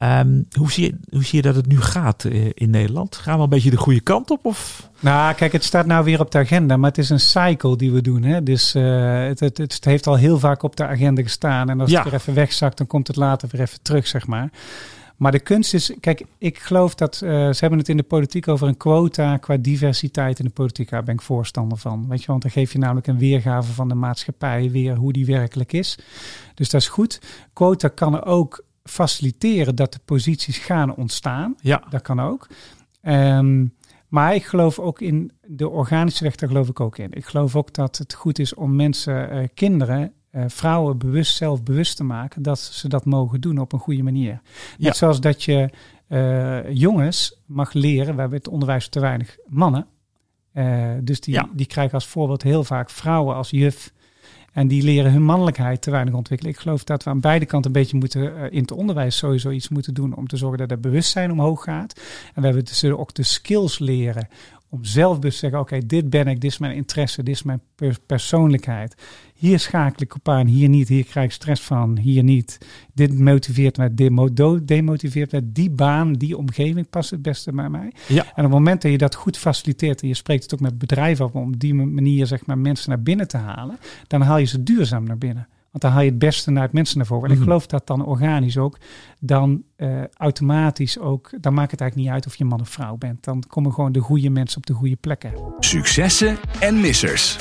Um, 0.03 0.45
hoe, 0.51 0.71
zie 0.71 0.83
je, 0.83 0.97
hoe 1.09 1.23
zie 1.23 1.35
je 1.35 1.41
dat 1.41 1.55
het 1.55 1.67
nu 1.67 1.81
gaat 1.81 2.23
uh, 2.23 2.49
in 2.53 2.69
Nederland? 2.69 3.15
Gaan 3.15 3.37
we 3.37 3.43
een 3.43 3.49
beetje 3.49 3.69
de 3.69 3.77
goede 3.77 3.99
kant 3.99 4.31
op? 4.31 4.45
Of? 4.45 4.89
Nou, 4.99 5.33
kijk, 5.33 5.51
het 5.51 5.63
staat 5.63 5.85
nou 5.85 6.03
weer 6.03 6.19
op 6.19 6.31
de 6.31 6.37
agenda, 6.37 6.77
maar 6.77 6.89
het 6.89 6.97
is 6.97 7.09
een 7.09 7.19
cycle 7.19 7.77
die 7.77 7.91
we 7.91 8.01
doen. 8.01 8.23
Hè? 8.23 8.43
Dus 8.43 8.75
uh, 8.75 9.23
het, 9.27 9.39
het, 9.39 9.57
het, 9.57 9.85
heeft 9.85 10.07
al 10.07 10.15
heel 10.15 10.39
vaak 10.39 10.63
op 10.63 10.75
de 10.75 10.85
agenda 10.85 11.21
gestaan. 11.21 11.69
En 11.69 11.79
als 11.79 11.89
ja. 11.89 12.01
het 12.01 12.09
weer 12.09 12.19
even 12.19 12.33
wegzakt, 12.33 12.77
dan 12.77 12.87
komt 12.87 13.07
het 13.07 13.15
later 13.15 13.49
weer 13.51 13.61
even 13.61 13.81
terug, 13.81 14.07
zeg 14.07 14.27
maar. 14.27 14.49
Maar 15.17 15.31
de 15.31 15.39
kunst 15.39 15.73
is, 15.73 15.93
kijk, 15.99 16.25
ik 16.37 16.59
geloof 16.59 16.95
dat 16.95 17.21
uh, 17.23 17.29
ze 17.29 17.57
hebben 17.59 17.79
het 17.79 17.89
in 17.89 17.97
de 17.97 18.03
politiek 18.03 18.47
over 18.47 18.67
een 18.67 18.77
quota 18.77 19.37
qua 19.37 19.57
diversiteit 19.57 20.39
in 20.39 20.45
de 20.45 20.51
politiek. 20.51 20.89
Daar 20.89 21.03
ben 21.03 21.13
ik 21.13 21.21
voorstander 21.21 21.77
van. 21.77 22.05
Weet 22.07 22.21
je, 22.21 22.27
want 22.27 22.41
dan 22.41 22.51
geef 22.51 22.71
je 22.71 22.79
namelijk 22.79 23.07
een 23.07 23.17
weergave 23.17 23.73
van 23.73 23.87
de 23.87 23.95
maatschappij 23.95 24.71
weer 24.71 24.95
hoe 24.95 25.13
die 25.13 25.25
werkelijk 25.25 25.73
is. 25.73 25.97
Dus 26.55 26.69
dat 26.69 26.81
is 26.81 26.87
goed. 26.87 27.21
Quota 27.53 27.87
kan 27.87 28.15
er 28.15 28.25
ook 28.25 28.63
faciliteren 28.91 29.75
dat 29.75 29.93
de 29.93 29.99
posities 30.05 30.57
gaan 30.57 30.95
ontstaan. 30.95 31.55
Ja. 31.61 31.83
Dat 31.89 32.01
kan 32.01 32.19
ook. 32.21 32.47
Um, 33.03 33.73
maar 34.07 34.35
ik 34.35 34.45
geloof 34.45 34.79
ook 34.79 35.01
in 35.01 35.31
de 35.47 35.69
organische 35.69 36.23
weg, 36.23 36.35
daar 36.35 36.49
geloof 36.49 36.69
ik 36.69 36.79
ook 36.79 36.97
in. 36.97 37.11
Ik 37.11 37.25
geloof 37.25 37.55
ook 37.55 37.73
dat 37.73 37.97
het 37.97 38.13
goed 38.13 38.39
is 38.39 38.53
om 38.53 38.75
mensen, 38.75 39.35
uh, 39.35 39.47
kinderen, 39.53 40.13
uh, 40.31 40.43
vrouwen 40.47 40.97
bewust 40.97 41.35
zelf 41.35 41.63
bewust 41.63 41.97
te 41.97 42.03
maken 42.03 42.41
dat 42.41 42.59
ze 42.59 42.87
dat 42.87 43.05
mogen 43.05 43.41
doen 43.41 43.57
op 43.57 43.73
een 43.73 43.79
goede 43.79 44.03
manier. 44.03 44.31
Net 44.31 44.41
Ja. 44.77 44.93
zoals 44.93 45.19
dat 45.21 45.43
je 45.43 45.69
uh, 46.09 46.69
jongens 46.73 47.41
mag 47.45 47.73
leren, 47.73 48.13
we 48.15 48.19
hebben 48.21 48.37
het 48.37 48.47
onderwijs 48.47 48.87
te 48.87 48.99
weinig 48.99 49.37
mannen. 49.47 49.85
dus 51.03 51.19
die, 51.19 51.33
Ja. 51.33 51.49
die 51.53 51.65
krijgen 51.65 51.93
als 51.93 52.07
voorbeeld 52.07 52.43
heel 52.43 52.63
vaak 52.63 52.89
vrouwen 52.89 53.35
als 53.35 53.49
juf. 53.49 53.93
En 54.51 54.67
die 54.67 54.83
leren 54.83 55.11
hun 55.11 55.23
mannelijkheid 55.23 55.81
te 55.81 55.91
weinig 55.91 56.13
ontwikkelen. 56.13 56.53
Ik 56.53 56.59
geloof 56.59 56.83
dat 56.83 57.03
we 57.03 57.09
aan 57.09 57.19
beide 57.19 57.45
kanten 57.45 57.71
een 57.71 57.81
beetje 57.81 57.97
moeten 57.97 58.21
uh, 58.21 58.43
in 58.49 58.61
het 58.61 58.71
onderwijs 58.71 59.17
sowieso 59.17 59.49
iets 59.49 59.69
moeten 59.69 59.93
doen 59.93 60.15
om 60.15 60.27
te 60.27 60.37
zorgen 60.37 60.57
dat 60.57 60.69
het 60.69 60.81
bewustzijn 60.81 61.31
omhoog 61.31 61.63
gaat. 61.63 61.99
En 62.33 62.41
we 62.41 62.47
hebben 62.47 62.65
dus 62.65 62.83
ook 62.83 63.13
de 63.13 63.23
skills 63.23 63.79
leren 63.79 64.27
om 64.71 64.83
zelf 64.83 65.19
dus 65.19 65.33
te 65.33 65.39
zeggen, 65.39 65.59
oké, 65.59 65.75
okay, 65.75 65.87
dit 65.87 66.09
ben 66.09 66.27
ik, 66.27 66.41
dit 66.41 66.51
is 66.51 66.57
mijn 66.57 66.75
interesse, 66.75 67.23
dit 67.23 67.35
is 67.35 67.43
mijn 67.43 67.61
pers 67.75 67.97
persoonlijkheid. 68.05 68.95
Hier 69.33 69.59
schakel 69.59 70.01
ik 70.01 70.15
op 70.15 70.29
aan, 70.29 70.47
hier 70.47 70.69
niet, 70.69 70.87
hier 70.87 71.03
krijg 71.03 71.25
ik 71.25 71.31
stress 71.31 71.61
van, 71.61 71.97
hier 71.97 72.23
niet. 72.23 72.57
Dit 72.93 73.19
motiveert 73.19 73.77
mij, 73.77 73.93
dit 73.93 74.67
demotiveert 74.67 75.31
mij, 75.31 75.41
die 75.43 75.69
baan, 75.69 76.13
die 76.13 76.37
omgeving 76.37 76.89
past 76.89 77.09
het 77.09 77.21
beste 77.21 77.51
bij 77.51 77.69
mij. 77.69 77.93
Ja. 78.07 78.23
En 78.23 78.29
op 78.29 78.35
het 78.35 78.51
moment 78.51 78.81
dat 78.81 78.91
je 78.91 78.97
dat 78.97 79.15
goed 79.15 79.37
faciliteert 79.37 80.01
en 80.01 80.07
je 80.07 80.13
spreekt 80.13 80.43
het 80.43 80.53
ook 80.53 80.59
met 80.59 80.77
bedrijven 80.77 81.25
op 81.25 81.35
om 81.35 81.47
op 81.53 81.59
die 81.59 81.73
manier 81.73 82.25
zeg 82.25 82.45
maar 82.45 82.57
mensen 82.57 82.89
naar 82.89 83.01
binnen 83.01 83.27
te 83.27 83.37
halen, 83.37 83.77
dan 84.07 84.21
haal 84.21 84.37
je 84.37 84.45
ze 84.45 84.63
duurzaam 84.63 85.03
naar 85.03 85.17
binnen. 85.17 85.47
Want 85.71 85.83
dan 85.83 85.91
haal 85.91 86.01
je 86.01 86.09
het 86.09 86.19
beste 86.19 86.51
naar 86.51 86.63
het 86.63 86.73
mensen 86.73 86.97
naar 86.97 87.05
voren. 87.05 87.29
En 87.29 87.35
ik 87.35 87.41
geloof 87.41 87.65
dat 87.65 87.87
dan 87.87 88.05
organisch 88.05 88.57
ook, 88.57 88.77
dan 89.19 89.63
uh, 89.77 90.03
automatisch 90.13 90.99
ook, 90.99 91.29
dan 91.41 91.53
maakt 91.53 91.71
het 91.71 91.81
eigenlijk 91.81 92.09
niet 92.09 92.19
uit 92.19 92.27
of 92.31 92.35
je 92.35 92.45
man 92.45 92.61
of 92.61 92.69
vrouw 92.69 92.95
bent. 92.97 93.23
Dan 93.23 93.43
komen 93.47 93.73
gewoon 93.73 93.91
de 93.91 93.99
goede 93.99 94.29
mensen 94.29 94.57
op 94.57 94.65
de 94.65 94.73
goede 94.73 94.95
plekken. 94.95 95.33
Successen 95.59 96.37
en 96.59 96.81
missers. 96.81 97.37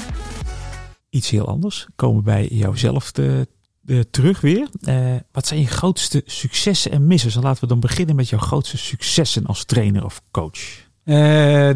Iets 1.09 1.31
heel 1.31 1.47
anders. 1.47 1.89
Komen 1.97 2.25
bij 2.25 2.47
jouzelf 2.47 3.11
te, 3.11 3.49
de, 3.81 4.11
terug 4.11 4.41
weer. 4.41 4.69
Uh, 4.81 5.15
wat 5.33 5.47
zijn 5.47 5.61
je 5.61 5.67
grootste 5.67 6.23
successen 6.25 6.91
en 6.91 7.07
missers? 7.07 7.37
En 7.37 7.43
laten 7.43 7.61
we 7.63 7.69
dan 7.69 7.81
beginnen 7.81 8.17
met 8.17 8.29
jouw 8.29 8.39
grootste 8.39 8.79
successen 8.79 9.47
als 9.47 9.65
trainer 9.65 10.05
of 10.05 10.23
coach. 10.31 10.89
Uh, 11.05 11.17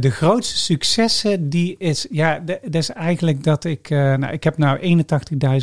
de 0.00 0.10
grootste 0.10 0.56
successen, 0.58 1.48
die 1.48 1.74
is, 1.78 2.06
ja, 2.10 2.38
dat 2.44 2.74
is 2.74 2.90
eigenlijk 2.90 3.44
dat 3.44 3.64
ik, 3.64 3.90
uh, 3.90 4.14
nou, 4.14 4.32
ik 4.32 4.44
heb 4.44 4.58
nou 4.58 5.04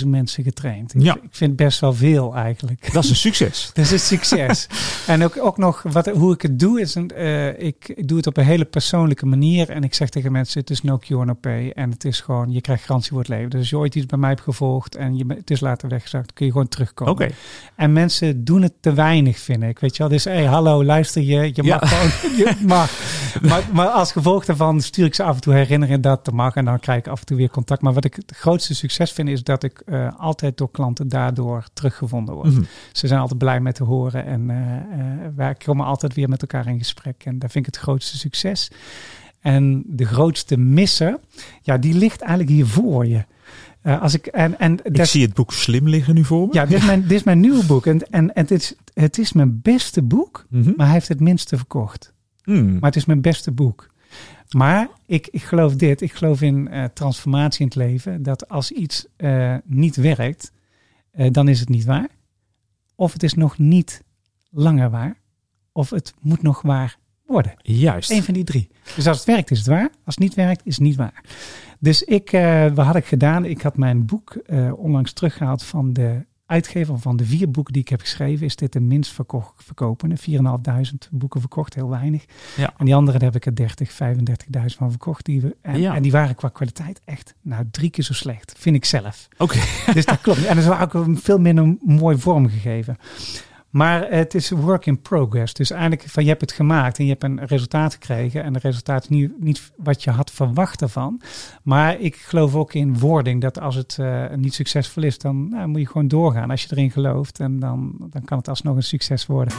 81.000 0.01 0.07
mensen 0.07 0.43
getraind. 0.43 0.93
Ik, 0.93 1.01
ja. 1.01 1.15
ik 1.15 1.29
vind 1.31 1.55
best 1.55 1.79
wel 1.79 1.93
veel 1.93 2.35
eigenlijk. 2.35 2.93
Dat 2.93 3.03
is 3.03 3.09
een 3.09 3.15
succes. 3.15 3.69
dat 3.73 3.85
is 3.85 3.91
een 3.91 3.99
succes. 3.99 4.67
en 5.07 5.23
ook, 5.23 5.37
ook 5.37 5.57
nog, 5.57 5.81
wat, 5.81 6.07
hoe 6.07 6.33
ik 6.33 6.41
het 6.41 6.59
doe, 6.59 6.81
is, 6.81 6.95
een, 6.95 7.11
uh, 7.17 7.59
ik, 7.59 7.93
ik 7.95 8.07
doe 8.07 8.17
het 8.17 8.27
op 8.27 8.37
een 8.37 8.45
hele 8.45 8.65
persoonlijke 8.65 9.25
manier. 9.25 9.69
En 9.69 9.83
ik 9.83 9.93
zeg 9.93 10.09
tegen 10.09 10.31
mensen, 10.31 10.59
het 10.59 10.69
is 10.69 10.81
no 10.81 10.97
cure, 10.97 11.25
no 11.25 11.33
pay. 11.33 11.69
En 11.69 11.91
het 11.91 12.05
is 12.05 12.19
gewoon, 12.19 12.51
je 12.51 12.61
krijgt 12.61 12.83
garantie 12.83 13.11
voor 13.11 13.19
het 13.19 13.29
leven. 13.29 13.49
Dus 13.49 13.59
als 13.59 13.69
je 13.69 13.77
ooit 13.77 13.95
iets 13.95 14.05
bij 14.05 14.17
mij 14.17 14.29
hebt 14.29 14.41
gevolgd 14.41 14.95
en 14.95 15.17
je, 15.17 15.25
het 15.27 15.51
is 15.51 15.59
later 15.59 15.89
weggezakt, 15.89 16.33
kun 16.33 16.45
je 16.45 16.51
gewoon 16.51 16.67
terugkomen. 16.67 17.13
Oké. 17.13 17.23
Okay. 17.23 17.35
En 17.75 17.93
mensen 17.93 18.43
doen 18.43 18.61
het 18.61 18.73
te 18.79 18.93
weinig, 18.93 19.39
vind 19.39 19.63
ik. 19.63 19.79
Weet 19.79 19.95
je 19.95 20.03
wel, 20.03 20.11
dus 20.11 20.23
hey, 20.23 20.45
hallo, 20.45 20.83
luister 20.83 21.21
je, 21.21 21.51
je 21.53 21.63
mag 21.63 21.81
ja. 21.81 21.87
gewoon, 21.87 22.37
je 22.45 22.55
mag. 22.65 22.91
Maar, 23.51 23.69
maar 23.73 23.87
als 23.87 24.11
gevolg 24.11 24.45
daarvan 24.45 24.81
stuur 24.81 25.05
ik 25.05 25.15
ze 25.15 25.23
af 25.23 25.35
en 25.35 25.41
toe 25.41 25.53
herinneren 25.53 26.01
dat 26.01 26.25
het 26.25 26.35
mag. 26.35 26.55
En 26.55 26.65
dan 26.65 26.79
krijg 26.79 26.99
ik 26.99 27.07
af 27.07 27.19
en 27.19 27.25
toe 27.25 27.37
weer 27.37 27.49
contact. 27.49 27.81
Maar 27.81 27.93
wat 27.93 28.05
ik 28.05 28.15
het 28.15 28.33
grootste 28.35 28.75
succes 28.75 29.11
vind, 29.11 29.29
is 29.29 29.43
dat 29.43 29.63
ik 29.63 29.79
eh, 29.85 30.07
altijd 30.17 30.57
door 30.57 30.71
klanten 30.71 31.07
daardoor 31.07 31.63
teruggevonden 31.73 32.35
word. 32.35 32.51
Mhm. 32.53 32.63
Ze 32.91 33.07
zijn 33.07 33.19
altijd 33.19 33.39
blij 33.39 33.59
met 33.59 33.75
te 33.75 33.83
horen. 33.83 34.25
En 34.25 34.49
eh, 34.49 35.27
wij 35.35 35.55
komen 35.55 35.85
altijd 35.85 36.13
weer 36.13 36.29
met 36.29 36.41
elkaar 36.41 36.67
in 36.67 36.77
gesprek. 36.77 37.21
En 37.25 37.39
dat 37.39 37.51
vind 37.51 37.67
ik 37.67 37.73
het 37.73 37.83
grootste 37.83 38.17
succes. 38.17 38.71
En 39.39 39.83
de 39.85 40.05
grootste 40.05 40.57
misser, 40.57 41.19
ja, 41.61 41.77
die 41.77 41.93
ligt 41.93 42.21
eigenlijk 42.21 42.49
hier 42.51 42.67
voor 42.67 43.05
je. 43.07 43.25
Eh, 43.81 44.01
als 44.01 44.13
ik, 44.13 44.25
en, 44.27 44.59
en 44.59 44.79
Ik 44.83 44.95
dat- 44.95 45.07
zie 45.07 45.21
het 45.25 45.33
boek 45.33 45.53
Slim 45.53 45.87
liggen 45.87 46.15
nu 46.15 46.23
voor 46.23 46.47
me. 46.47 46.53
ja, 46.53 46.65
dit 46.65 46.77
is, 46.77 46.85
mijn, 46.85 47.01
dit 47.01 47.11
is 47.11 47.23
mijn 47.23 47.39
nieuwe 47.39 47.65
boek. 47.65 47.85
En, 47.85 47.99
en, 48.11 48.33
en 48.33 48.41
het, 48.41 48.51
is, 48.51 48.73
het 48.93 49.17
is 49.17 49.33
mijn 49.33 49.59
beste 49.61 50.01
boek, 50.01 50.45
Mhm. 50.49 50.71
maar 50.75 50.85
hij 50.85 50.95
heeft 50.95 51.07
het 51.07 51.19
minste 51.19 51.57
verkocht. 51.57 52.13
Hmm. 52.51 52.71
Maar 52.71 52.89
het 52.89 52.95
is 52.95 53.05
mijn 53.05 53.21
beste 53.21 53.51
boek. 53.51 53.89
Maar 54.49 54.89
ik, 55.05 55.27
ik 55.27 55.43
geloof 55.43 55.75
dit. 55.75 56.01
Ik 56.01 56.13
geloof 56.13 56.41
in 56.41 56.67
eh, 56.67 56.83
transformatie 56.93 57.59
in 57.59 57.65
het 57.65 57.75
leven. 57.75 58.23
Dat 58.23 58.49
als 58.49 58.71
iets 58.71 59.05
eh, 59.15 59.55
niet 59.65 59.95
werkt, 59.95 60.51
eh, 61.11 61.31
dan 61.31 61.47
is 61.47 61.59
het 61.59 61.69
niet 61.69 61.85
waar. 61.85 62.09
Of 62.95 63.13
het 63.13 63.23
is 63.23 63.33
nog 63.33 63.57
niet 63.57 64.03
langer 64.49 64.89
waar. 64.89 65.17
Of 65.71 65.89
het 65.89 66.13
moet 66.19 66.41
nog 66.41 66.61
waar 66.61 66.97
worden. 67.25 67.53
Juist. 67.61 68.11
Eén 68.11 68.23
van 68.23 68.33
die 68.33 68.43
drie. 68.43 68.69
Dus 68.95 69.07
als 69.07 69.17
het 69.17 69.25
werkt, 69.25 69.51
is 69.51 69.57
het 69.57 69.67
waar. 69.67 69.89
Als 70.05 70.15
het 70.15 70.19
niet 70.19 70.33
werkt, 70.33 70.61
is 70.65 70.75
het 70.75 70.83
niet 70.83 70.95
waar. 70.95 71.23
Dus 71.79 72.03
ik, 72.03 72.31
wat 72.73 72.85
had 72.85 72.95
ik 72.95 73.05
gedaan? 73.05 73.45
Ik 73.45 73.61
had 73.61 73.77
mijn 73.77 74.05
boek 74.05 74.35
onlangs 74.75 75.13
teruggehaald 75.13 75.63
van 75.63 75.93
de 75.93 76.25
uitgever 76.51 76.99
van 76.99 77.17
de 77.17 77.25
vier 77.25 77.51
boeken 77.51 77.73
die 77.73 77.81
ik 77.81 77.89
heb 77.89 78.01
geschreven. 78.01 78.45
Is 78.45 78.55
dit 78.55 78.73
de 78.73 78.79
minst 78.79 79.11
verkocht, 79.11 79.53
verkopende? 79.63 80.15
4.500 80.17 81.09
boeken 81.11 81.39
verkocht, 81.39 81.73
heel 81.73 81.89
weinig. 81.89 82.25
Ja. 82.57 82.73
En 82.77 82.85
die 82.85 82.95
andere 82.95 83.17
daar 83.17 83.27
heb 83.31 83.37
ik 83.37 83.45
er 83.45 83.55
30, 83.55 83.91
35.000 83.91 84.77
van 84.77 84.89
verkocht. 84.89 85.25
Die 85.25 85.41
we, 85.41 85.55
en, 85.61 85.79
Ja. 85.79 85.95
en 85.95 86.01
die 86.01 86.11
waren 86.11 86.35
qua 86.35 86.49
kwaliteit 86.49 87.01
echt 87.05 87.33
nou, 87.41 87.65
drie 87.71 87.89
keer 87.89 88.03
zo 88.03 88.13
slecht, 88.13 88.53
vind 88.57 88.75
ik 88.75 88.85
zelf. 88.85 89.27
Oké. 89.37 89.59
Dus 89.93 90.05
dat 90.05 90.21
klopt. 90.21 90.45
En 90.45 90.55
dat 90.55 90.63
is 90.65 90.79
ook 90.79 90.93
een 90.93 91.17
veel 91.17 91.37
minder 91.39 91.75
mooi 91.81 92.17
vormgegeven. 92.17 92.97
Maar 93.71 94.09
het 94.09 94.35
is 94.35 94.49
work 94.49 94.85
in 94.85 95.01
progress. 95.01 95.53
Dus 95.53 95.71
eigenlijk 95.71 96.03
van 96.09 96.23
je 96.23 96.29
hebt 96.29 96.41
het 96.41 96.51
gemaakt 96.51 96.97
en 96.97 97.03
je 97.03 97.09
hebt 97.09 97.23
een 97.23 97.45
resultaat 97.45 97.93
gekregen. 97.93 98.43
En 98.43 98.53
het 98.53 98.63
resultaat 98.63 99.03
is 99.03 99.09
niet, 99.09 99.31
niet 99.39 99.71
wat 99.77 100.03
je 100.03 100.09
had 100.09 100.31
verwacht 100.31 100.81
ervan. 100.81 101.21
Maar 101.63 101.99
ik 101.99 102.15
geloof 102.15 102.55
ook 102.55 102.73
in 102.73 102.99
wording. 102.99 103.41
Dat 103.41 103.59
als 103.59 103.75
het 103.75 103.97
eh, 103.99 104.25
niet 104.35 104.53
succesvol 104.53 105.03
is, 105.03 105.17
dan 105.17 105.49
nou, 105.49 105.67
moet 105.67 105.79
je 105.79 105.87
gewoon 105.87 106.07
doorgaan. 106.07 106.49
Als 106.49 106.61
je 106.61 106.67
erin 106.71 106.91
gelooft. 106.91 107.39
En 107.39 107.59
dan, 107.59 107.95
dan 108.09 108.23
kan 108.23 108.37
het 108.37 108.47
alsnog 108.47 108.75
een 108.75 108.83
succes 108.83 109.25
worden. 109.25 109.53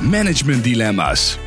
Management 0.00 0.64
dilemma's. 0.64 1.38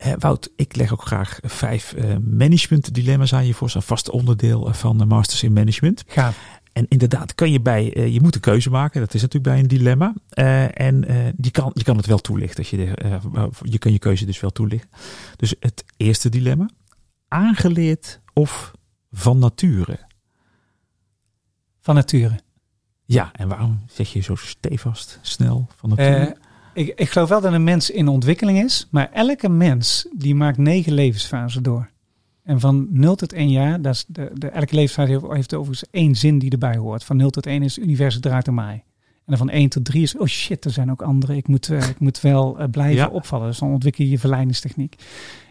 Eh, 0.00 0.12
Wout, 0.18 0.50
ik 0.56 0.76
leg 0.76 0.92
ook 0.92 1.02
graag 1.02 1.38
vijf 1.42 1.92
eh, 1.92 2.04
management 2.24 2.94
dilemma's 2.94 3.32
aan 3.32 3.46
je 3.46 3.54
voor. 3.54 3.70
Zo'n 3.70 3.82
vast 3.82 4.10
onderdeel 4.10 4.68
eh, 4.68 4.74
van 4.74 4.98
de 4.98 5.04
Masters 5.04 5.42
in 5.42 5.52
Management. 5.52 6.04
Gaaf. 6.06 6.38
En 6.72 6.86
inderdaad, 6.88 7.34
kan 7.34 7.52
je 7.52 7.60
bij, 7.60 7.92
eh, 7.92 8.12
je 8.12 8.20
moet 8.20 8.34
een 8.34 8.40
keuze 8.40 8.70
maken. 8.70 9.00
Dat 9.00 9.14
is 9.14 9.22
natuurlijk 9.22 9.52
bij 9.52 9.62
een 9.62 9.68
dilemma. 9.68 10.14
Eh, 10.28 10.80
en 10.80 11.08
eh, 11.08 11.26
je, 11.36 11.50
kan, 11.50 11.70
je 11.74 11.84
kan 11.84 11.96
het 11.96 12.06
wel 12.06 12.18
toelichten. 12.18 12.58
Als 12.58 12.70
je, 12.70 12.76
de, 12.76 13.50
je 13.62 13.78
kan 13.78 13.92
je 13.92 13.98
keuze 13.98 14.26
dus 14.26 14.40
wel 14.40 14.50
toelichten. 14.50 14.90
Dus 15.36 15.54
het 15.60 15.84
eerste 15.96 16.28
dilemma. 16.28 16.70
Aangeleerd 17.28 18.20
of 18.32 18.72
van 19.10 19.38
nature? 19.38 19.98
Van 21.80 21.94
nature. 21.94 22.40
Ja, 23.04 23.30
en 23.32 23.48
waarom 23.48 23.80
zeg 23.90 24.12
je 24.12 24.20
zo 24.20 24.34
stevast, 24.34 25.18
snel 25.22 25.68
van 25.76 25.88
nature? 25.88 26.36
Ik, 26.74 26.92
ik 26.96 27.10
geloof 27.10 27.28
wel 27.28 27.40
dat 27.40 27.52
een 27.52 27.64
mens 27.64 27.90
in 27.90 28.08
ontwikkeling 28.08 28.62
is. 28.62 28.88
Maar 28.90 29.10
elke 29.12 29.48
mens 29.48 30.06
die 30.12 30.34
maakt 30.34 30.58
negen 30.58 30.92
levensfasen 30.92 31.62
door. 31.62 31.90
En 32.50 32.60
van 32.60 32.86
0 32.90 33.14
tot 33.14 33.32
1 33.32 33.50
jaar, 33.50 33.82
dat 33.82 33.94
is 33.94 34.04
de, 34.08 34.30
de, 34.34 34.48
elke 34.48 34.74
levensfase 34.74 35.10
heeft, 35.10 35.24
heeft 35.32 35.54
overigens 35.54 35.90
één 35.90 36.14
zin 36.14 36.38
die 36.38 36.50
erbij 36.50 36.76
hoort. 36.76 37.04
Van 37.04 37.16
0 37.16 37.30
tot 37.30 37.46
1 37.46 37.62
is 37.62 37.74
het 37.76 37.84
universum 37.84 38.20
draait 38.20 38.48
om 38.48 38.54
mij. 38.54 38.72
En 38.74 39.24
dan 39.26 39.36
van 39.36 39.48
1 39.50 39.68
tot 39.68 39.84
3 39.84 40.02
is, 40.02 40.16
oh 40.16 40.26
shit, 40.26 40.64
er 40.64 40.70
zijn 40.70 40.90
ook 40.90 41.02
anderen. 41.02 41.36
Ik 41.36 41.48
moet, 41.48 41.68
eh, 41.70 41.88
ik 41.88 41.98
moet 42.00 42.20
wel 42.20 42.58
eh, 42.58 42.68
blijven 42.70 42.96
Ja. 42.96 43.08
opvallen. 43.08 43.46
Dus 43.46 43.58
dan 43.58 43.70
ontwikkel 43.72 44.04
je 44.04 44.10
je 44.10 44.18
verleidingstechniek. 44.18 44.94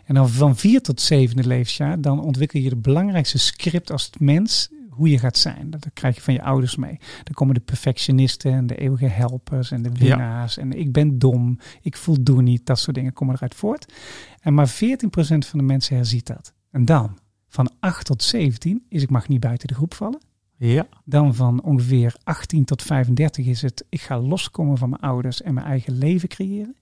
En 0.05 0.15
dan 0.15 0.29
van 0.29 0.55
4 0.57 0.81
tot 0.81 1.01
7 1.01 1.47
levensjaar, 1.47 2.01
dan 2.01 2.21
ontwikkel 2.23 2.59
je 2.59 2.69
de 2.69 2.75
belangrijkste 2.75 3.37
script 3.37 3.91
als 3.91 4.09
mens, 4.17 4.69
hoe 4.89 5.09
je 5.09 5.17
gaat 5.19 5.37
zijn. 5.37 5.69
Dat 5.69 5.85
krijg 5.93 6.15
je 6.15 6.21
van 6.21 6.33
je 6.33 6.41
ouders 6.43 6.75
mee. 6.75 6.97
Dan 7.23 7.33
komen 7.33 7.53
de 7.55 7.61
perfectionisten 7.61 8.51
en 8.53 8.67
de 8.67 8.75
eeuwige 8.75 9.07
helpers 9.07 9.71
en 9.71 9.81
de 9.81 9.89
Ja. 9.93 9.97
winnaars. 9.99 10.57
En 10.57 10.71
ik 10.79 10.91
ben 10.91 11.19
dom, 11.19 11.59
ik 11.81 11.97
voldoe 11.97 12.41
niet, 12.41 12.65
dat 12.65 12.79
soort 12.79 12.95
dingen 12.95 13.13
komen 13.13 13.35
eruit 13.35 13.55
voort. 13.55 13.93
En 14.41 14.53
maar 14.53 14.67
14% 14.69 15.47
van 15.47 15.59
de 15.59 15.65
mensen 15.65 15.95
herziet 15.95 16.27
dat. 16.27 16.53
En 16.71 16.85
dan, 16.85 17.17
van 17.47 17.71
8 17.79 18.05
tot 18.05 18.23
17 18.23 18.85
is 18.89 19.01
ik 19.01 19.09
mag 19.09 19.27
niet 19.27 19.39
buiten 19.39 19.67
de 19.67 19.73
groep 19.73 19.93
vallen. 19.93 20.19
ja, 20.57 20.87
Dan 21.03 21.35
van 21.35 21.63
ongeveer 21.63 22.15
18 22.23 22.65
tot 22.65 22.81
35 22.81 23.45
is 23.45 23.61
het 23.61 23.85
ik 23.89 24.01
ga 24.01 24.19
loskomen 24.19 24.77
van 24.77 24.89
mijn 24.89 25.01
ouders 25.01 25.41
en 25.41 25.53
mijn 25.53 25.65
eigen 25.65 25.97
leven 25.97 26.29
creëren. 26.29 26.75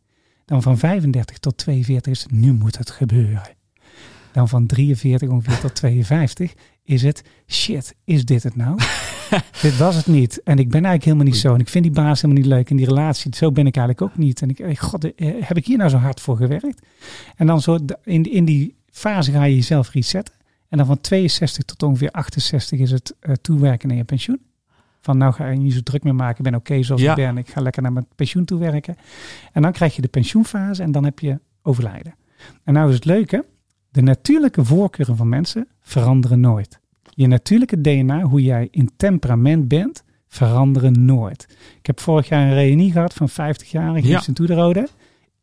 Dan 0.45 0.61
van 0.61 0.77
35 0.77 1.37
tot 1.37 1.57
42 1.57 2.11
is 2.11 2.25
nu 2.29 2.53
moet 2.53 2.77
het 2.77 2.89
gebeuren. 2.89 3.55
Dan 4.31 4.49
van 4.49 4.65
43 4.65 5.29
ongeveer 5.29 5.59
tot 5.59 5.75
52 5.75 6.53
is 6.83 7.01
het 7.01 7.23
shit, 7.47 7.95
is 8.03 8.25
dit 8.25 8.43
het 8.43 8.55
nou? 8.55 8.79
dit 9.61 9.77
was 9.77 9.95
het 9.95 10.07
niet. 10.07 10.41
En 10.43 10.57
ik 10.57 10.69
ben 10.69 10.85
eigenlijk 10.85 11.03
helemaal 11.03 11.25
niet 11.25 11.37
zo. 11.37 11.53
En 11.53 11.59
ik 11.59 11.67
vind 11.67 11.83
die 11.83 11.93
baas 11.93 12.21
helemaal 12.21 12.43
niet 12.43 12.51
leuk. 12.51 12.69
En 12.69 12.75
die 12.75 12.85
relatie, 12.85 13.35
zo 13.35 13.51
ben 13.51 13.67
ik 13.67 13.75
eigenlijk 13.77 14.11
ook 14.11 14.17
niet. 14.17 14.41
En 14.41 14.49
ik, 14.49 14.59
eh, 14.59 14.77
god, 14.77 15.15
eh, 15.15 15.33
heb 15.39 15.57
ik 15.57 15.65
hier 15.65 15.77
nou 15.77 15.89
zo 15.89 15.97
hard 15.97 16.21
voor 16.21 16.37
gewerkt? 16.37 16.85
En 17.35 17.47
dan 17.47 17.61
zo 17.61 17.77
in, 18.03 18.31
in 18.31 18.45
die 18.45 18.75
fase 18.97 19.31
ga 19.31 19.43
je 19.43 19.55
jezelf 19.55 19.91
resetten. 19.91 20.33
En 20.69 20.77
dan 20.77 20.87
van 20.87 21.01
62 21.01 21.63
tot 21.65 21.83
ongeveer 21.83 22.11
68 22.11 22.79
is 22.79 22.91
het 22.91 23.15
eh, 23.19 23.33
toewerken 23.41 23.87
naar 23.87 23.97
je 23.97 24.03
pensioen. 24.03 24.39
Van 25.01 25.17
nou 25.17 25.33
ga 25.33 25.47
je 25.49 25.57
niet 25.57 25.73
zo 25.73 25.79
druk 25.83 26.03
meer 26.03 26.15
maken. 26.15 26.37
Ik 26.37 26.43
ben 26.51 26.55
oké 26.59 26.83
zoals 26.83 27.01
Ja. 27.01 27.09
ik 27.09 27.15
ben. 27.15 27.37
Ik 27.37 27.49
ga 27.49 27.61
lekker 27.61 27.81
naar 27.81 27.93
mijn 27.93 28.07
pensioen 28.15 28.45
toewerken. 28.45 28.95
En 29.53 29.61
dan 29.61 29.71
krijg 29.71 29.95
je 29.95 30.01
de 30.01 30.07
pensioenfase 30.07 30.83
en 30.83 30.91
dan 30.91 31.03
heb 31.03 31.19
je 31.19 31.39
overlijden. 31.61 32.15
En 32.63 32.73
nou 32.73 32.89
is 32.89 32.95
het 32.95 33.05
leuke. 33.05 33.45
De 33.91 34.01
natuurlijke 34.01 34.65
voorkeuren 34.65 35.15
van 35.17 35.29
mensen 35.29 35.67
veranderen 35.81 36.39
nooit. 36.39 36.79
Je 37.09 37.27
natuurlijke 37.27 37.81
DNA, 37.81 38.21
hoe 38.21 38.41
jij 38.43 38.67
in 38.71 38.89
temperament 38.97 39.67
bent, 39.67 40.03
veranderen 40.27 41.05
nooit. 41.05 41.47
Ik 41.79 41.85
heb 41.85 41.99
vorig 41.99 42.27
jaar 42.27 42.47
een 42.47 42.53
reunie 42.53 42.91
gehad 42.91 43.13
van 43.13 43.29
50 43.29 43.71
jaar 43.71 43.97
in 43.97 44.03
Ja. 44.07 44.13
Gibson 44.15 44.33
Toederode. 44.33 44.87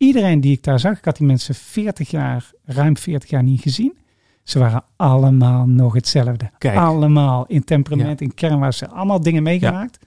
Iedereen 0.05 0.41
die 0.41 0.51
ik 0.51 0.63
daar 0.63 0.79
zag, 0.79 0.97
ik 0.97 1.05
had 1.05 1.17
die 1.17 1.27
mensen 1.27 1.55
40 1.55 2.09
jaar, 2.09 2.51
ruim 2.63 2.97
40 2.97 3.29
jaar 3.29 3.43
niet 3.43 3.61
gezien. 3.61 3.97
Ze 4.43 4.59
waren 4.59 4.83
allemaal 4.95 5.65
nog 5.67 5.93
hetzelfde. 5.93 6.51
Kijk. 6.57 6.77
Allemaal 6.77 7.45
in 7.45 7.63
temperament, 7.63 8.21
in 8.21 8.33
kern 8.33 8.59
waren 8.59 8.73
ze 8.73 8.87
allemaal 8.87 9.21
dingen 9.21 9.43
meegemaakt. 9.43 10.05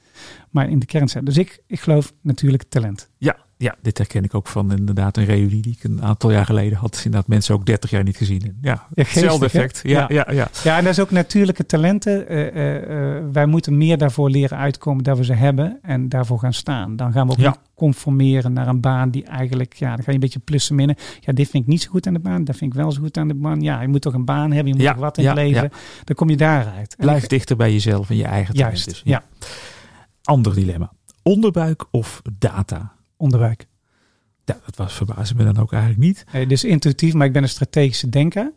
Maar 0.51 0.69
in 0.69 0.79
de 0.79 0.87
kern 0.87 1.09
zijn. 1.09 1.25
Dus 1.25 1.37
ik, 1.37 1.63
ik 1.67 1.81
geloof 1.81 2.13
natuurlijk 2.21 2.63
talent. 2.63 3.09
ja, 3.19 3.37
ja, 3.61 3.75
dit 3.83 3.99
herken 3.99 4.25
ik 4.25 4.35
ook 4.35 4.47
van 4.47 4.73
inderdaad 4.73 5.17
een 5.17 5.25
reunie 5.25 5.63
die 5.63 5.77
ik 5.79 5.85
een 5.85 6.03
aantal 6.03 6.31
jaar 6.31 6.45
geleden 6.45 6.79
had. 6.79 6.97
Inderdaad 6.97 7.29
mensen 7.29 7.55
ook 7.55 7.67
30 7.67 7.91
jaar 7.91 8.03
niet 8.03 8.17
gezien. 8.17 8.43
En 8.43 8.59
Ja, 8.63 8.87
hetzelfde 8.95 9.45
effect. 9.47 9.81
Ja, 9.83 10.05
ja. 10.09 10.27
Ja, 10.33 10.49
Ja, 10.65 10.77
en 10.79 10.85
dat 10.85 10.93
is 10.93 11.01
ook 11.01 11.11
natuurlijke 11.11 11.67
talenten. 11.67 12.29
Eh, 12.29 12.47
eh, 12.49 13.17
eh, 13.17 13.25
wij 13.33 13.47
moeten 13.47 13.77
meer 13.77 13.99
daarvoor 13.99 14.31
leren 14.31 14.59
uitkomen 14.59 15.05
dat 15.05 15.19
we 15.19 15.25
ze 15.25 15.33
hebben 15.33 15.79
en 15.83 16.09
daarvoor 16.09 16.39
gaan 16.39 16.53
staan. 16.53 16.97
Dan 16.97 17.13
gaan 17.13 17.27
we 17.27 17.33
ook 17.33 17.39
Ja. 17.39 17.49
niet 17.49 17.59
conformeren 17.75 18.53
naar 18.53 18.69
een 18.69 18.81
baan 18.81 19.11
die 19.11 19.25
eigenlijk, 19.25 19.75
ja, 19.75 19.89
dan 19.89 19.99
ga 19.99 20.05
je 20.07 20.13
een 20.13 20.21
beetje 20.21 20.39
plussen 20.39 20.75
minnen. 20.75 20.97
Ja, 21.21 21.33
dit 21.33 21.49
vind 21.51 21.63
ik 21.63 21.69
niet 21.69 21.83
zo 21.83 21.91
goed 21.91 22.07
aan 22.07 22.13
de 22.13 22.19
baan, 22.19 22.45
dat 22.45 22.57
vind 22.57 22.73
ik 22.73 22.79
wel 22.81 22.93
zo 22.93 23.01
goed 23.01 23.17
aan 23.17 23.29
de 23.29 23.35
baan. 23.35 23.61
Ja, 23.61 23.81
je 23.83 23.89
moet 23.89 24.01
toch 24.01 24.15
een 24.15 24.25
baan 24.25 24.53
hebben, 24.53 24.67
je 24.67 24.75
moet 24.75 24.83
Ja, 24.83 24.93
toch 24.93 25.01
wat 25.01 25.19
in 25.19 25.27
het 25.27 25.35
leven. 25.35 25.71
Dan 26.05 26.17
kom 26.17 26.31
je 26.31 26.37
daaruit. 26.37 26.95
Blijf 26.99 27.27
dichter 27.27 27.57
bij 27.57 27.73
jezelf 27.73 28.11
en 28.11 28.17
je 28.17 28.25
eigen 28.25 28.55
talent. 28.55 28.73
Juist, 28.85 28.89
dus. 28.89 29.03
ja. 29.05 29.23
Ander 30.23 30.55
dilemma. 30.55 30.93
Onderbuik 31.23 31.85
of 31.91 32.23
data? 32.39 32.93
Onderbuik. 33.19 33.67
Ja, 34.45 34.61
dat 34.65 34.77
was 34.77 34.95
verbazen 34.95 35.37
me 35.37 35.45
dan 35.45 35.59
ook 35.59 35.73
eigenlijk 35.73 36.03
niet. 36.03 36.25
Eh, 36.33 36.49
dus 36.49 36.65
intuïtief, 36.65 37.15
maar 37.15 37.27
ik 37.27 37.33
ben 37.33 37.43
een 37.43 37.49
strategische 37.49 38.09
denker. 38.09 38.53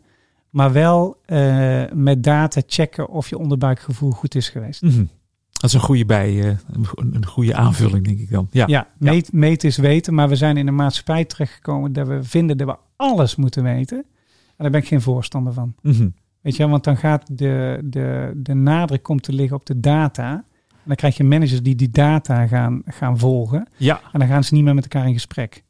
Maar 0.50 0.72
wel 0.72 1.16
eh, 1.24 1.82
met 1.92 2.22
data 2.22 2.62
checken 2.66 3.08
of 3.08 3.28
je 3.28 3.38
onderbuikgevoel 3.38 4.10
goed 4.10 4.34
is 4.34 4.48
geweest. 4.48 4.82
Mhm. 4.82 5.04
Dat 5.52 5.70
is 5.70 5.72
een 5.72 5.80
goede 5.80 6.04
bij, 6.04 6.40
eh, 6.40 6.56
een, 6.94 7.26
goede 7.26 7.54
aanvulling 7.54 8.04
denk 8.04 8.18
ik 8.18 8.30
dan. 8.30 8.48
Ja, 8.50 8.64
Ja, 8.66 8.88
meet, 8.98 9.32
meten 9.32 9.68
is 9.68 9.76
weten, 9.76 10.14
maar 10.14 10.28
we 10.28 10.36
zijn 10.36 10.56
in 10.56 10.66
een 10.66 10.74
maatschappij 10.74 11.24
terechtgekomen 11.24 11.92
dat 11.92 12.06
we 12.06 12.22
vinden 12.22 12.56
dat 12.56 12.66
we 12.66 12.76
alles 12.96 13.36
moeten 13.36 13.62
weten. 13.62 13.96
En 13.96 14.54
daar 14.56 14.70
ben 14.70 14.80
ik 14.80 14.86
geen 14.86 15.00
voorstander 15.00 15.52
van. 15.52 15.74
Mhm. 15.82 16.08
Weet 16.40 16.56
je, 16.56 16.68
want 16.68 16.84
dan 16.84 16.96
gaat 16.96 17.38
de, 17.38 17.80
de, 17.84 18.32
de 18.36 18.54
nadruk 18.54 19.02
komt 19.02 19.22
te 19.22 19.32
liggen 19.32 19.56
op 19.56 19.66
de 19.66 19.80
data. 19.80 20.44
En 20.82 20.88
dan 20.88 20.96
krijg 20.96 21.16
je 21.16 21.24
managers 21.24 21.62
die 21.62 21.74
die 21.74 21.90
data 21.90 22.46
gaan, 22.46 22.82
gaan 22.86 23.18
volgen. 23.18 23.68
ja. 23.76 24.00
En 24.12 24.18
dan 24.18 24.28
gaan 24.28 24.44
ze 24.44 24.54
niet 24.54 24.64
meer 24.64 24.74
met 24.74 24.82
elkaar 24.84 25.06
in 25.06 25.12
gesprek. 25.12 25.64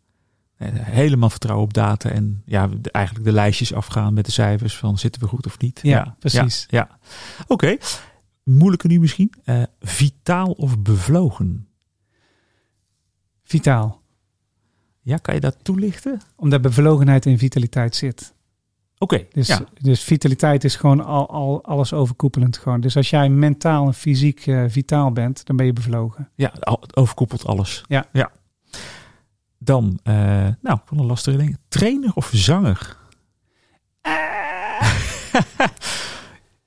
Helemaal 0.73 1.31
vertrouwen 1.31 1.67
op 1.67 1.75
data 1.75 2.09
en 2.11 2.43
ja, 2.47 2.69
eigenlijk 2.83 3.27
de 3.27 3.33
lijstjes 3.33 3.75
afgaan 3.75 4.15
met 4.15 4.25
de 4.25 4.33
cijfers 4.33 4.77
van 4.77 4.99
zitten 4.99 5.23
we 5.23 5.29
goed 5.29 5.47
of 5.47 5.59
niet. 5.59 5.81
Ja, 5.83 6.17
precies. 6.19 6.67
Ja, 6.69 6.89
ja. 6.91 6.99
Oké, 7.47 7.77
moeilijker 8.45 8.89
nu 8.89 9.01
misschien. 9.01 9.33
Eh, 9.45 9.63
vitaal 9.81 10.51
of 10.51 10.79
bevlogen? 10.79 11.67
Vitaal. 13.45 14.03
Ja, 15.01 15.17
kan 15.17 15.35
je 15.35 15.41
dat 15.41 15.57
toelichten? 15.63 16.21
Omdat 16.37 16.63
bevlogenheid 16.63 17.27
in 17.27 17.39
vitaliteit 17.39 17.95
zit. 17.95 18.35
Oké, 19.03 19.27
Dus, 19.33 19.47
ja. 19.47 19.65
dus 19.75 20.03
vitaliteit 20.05 20.65
is 20.65 20.77
gewoon 20.77 21.05
al, 21.05 21.29
al 21.31 21.65
alles 21.65 21.93
overkoepelend. 21.93 22.57
Gewoon. 22.59 22.81
Dus 22.81 22.97
als 22.97 23.11
jij 23.11 23.29
mentaal 23.29 23.87
en 23.87 23.95
fysiek 23.95 24.47
eh, 24.47 24.65
vitaal 24.69 25.13
bent, 25.13 25.47
dan 25.47 25.57
ben 25.57 25.67
je 25.67 25.73
bevlogen. 25.73 26.31
ja, 26.35 26.53
het 26.81 26.97
overkoepelt 26.97 27.47
alles. 27.47 27.85
Ja. 27.89 28.07
ja. 28.13 28.31
Dan, 29.59 29.99
eh, 30.03 30.49
nou, 30.61 30.79
van 30.85 30.99
een 30.99 31.07
lastige 31.07 31.37
ding. 31.37 31.59
Trainer 31.69 32.11
of 32.15 32.31
zanger? 32.33 32.97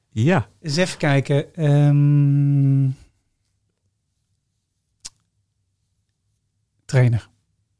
ja, 0.09 0.47
Eens 0.61 0.75
even 0.77 0.97
kijken. 0.97 1.53
ehm, 1.55 2.89
trainer. 6.85 7.27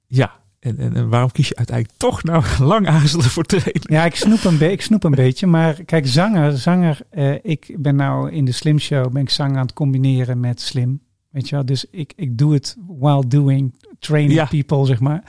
ja. 0.08 0.44
En, 0.66 0.78
en, 0.78 0.96
en 0.96 1.10
waarom 1.10 1.32
kies 1.32 1.48
je 1.48 1.56
uiteindelijk 1.56 1.98
toch 2.00 2.24
nou 2.24 2.44
lang 2.74 2.88
aarzelen 2.88 3.26
voor 3.26 3.44
trainer? 3.44 3.82
Ja, 3.92 4.06
ik 4.06 4.16
snoep 4.16 4.44
een, 4.44 4.58
be 4.58 4.72
ik 4.72 4.82
snoep 4.82 5.04
een 5.04 5.12
beetje. 5.16 5.48
Maar 5.48 5.84
kijk, 5.84 6.08
zanger, 6.08 6.58
zanger. 6.58 7.00
eh, 7.10 7.34
ik 7.42 7.76
ben 7.78 7.96
nou 7.96 8.32
in 8.32 8.46
de 8.46 8.52
Slim 8.52 8.80
Show, 8.80 9.12
ben 9.12 9.22
ik 9.22 9.30
zang 9.30 9.56
aan 9.56 9.62
het 9.62 9.74
combineren 9.74 10.40
met 10.40 10.62
slim. 10.62 11.00
Weet 11.30 11.50
je 11.50 11.56
wel? 11.56 11.66
Dus 11.66 11.86
ik, 11.92 12.14
ik 12.16 12.38
doe 12.38 12.54
het 12.54 12.78
while 13.00 13.28
doing, 13.28 13.74
training 14.00 14.34
Ja. 14.34 14.46
people, 14.46 14.86
zeg 14.86 15.00
maar. 15.00 15.24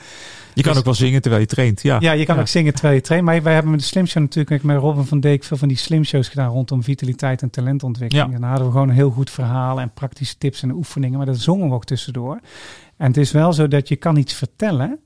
Je 0.55 0.62
kan 0.62 0.70
Dus- 0.70 0.79
ook 0.81 0.85
wel 0.87 0.94
zingen 0.94 1.20
terwijl 1.20 1.42
je 1.42 1.49
traint. 1.49 1.83
Ja, 1.83 1.96
Ja, 2.01 2.12
je 2.12 2.25
kan 2.25 2.38
ook 2.38 2.46
zingen 2.49 2.72
terwijl 2.72 2.94
je 2.94 3.01
traint. 3.01 3.25
Maar 3.25 3.42
wij 3.42 3.53
hebben 3.53 3.70
met 3.70 3.81
de 3.81 3.87
Slim 3.87 4.07
Show 4.07 4.22
natuurlijk 4.22 4.62
met 4.62 4.79
Robin 4.79 5.05
van 5.05 5.20
Dijk 5.20 5.44
veel 5.44 5.57
van 5.57 5.68
die 5.68 5.77
Slim 5.77 6.05
Shows 6.05 6.29
gedaan 6.29 6.51
rondom 6.51 6.83
vitaliteit 6.83 7.42
en 7.42 7.51
talentontwikkeling. 7.51 8.29
Ja. 8.29 8.35
En 8.35 8.40
dan 8.40 8.49
hadden 8.51 8.66
we 8.66 8.72
gewoon 8.72 8.88
een 8.88 8.94
heel 8.94 9.11
goed 9.11 9.31
verhaal 9.31 9.81
en 9.81 9.90
praktische 9.94 10.38
tips 10.38 10.62
en 10.62 10.70
oefeningen. 10.72 11.16
Maar 11.16 11.27
dat 11.27 11.38
zongen 11.38 11.68
we 11.68 11.75
ook 11.75 11.85
tussendoor. 11.85 12.40
En 12.96 13.07
het 13.07 13.16
is 13.16 13.33
wel 13.33 13.53
zo 13.53 13.68
dat 13.68 13.88
je 13.88 13.96
kan 13.96 14.16
iets 14.16 14.35
vertellen. 14.35 14.99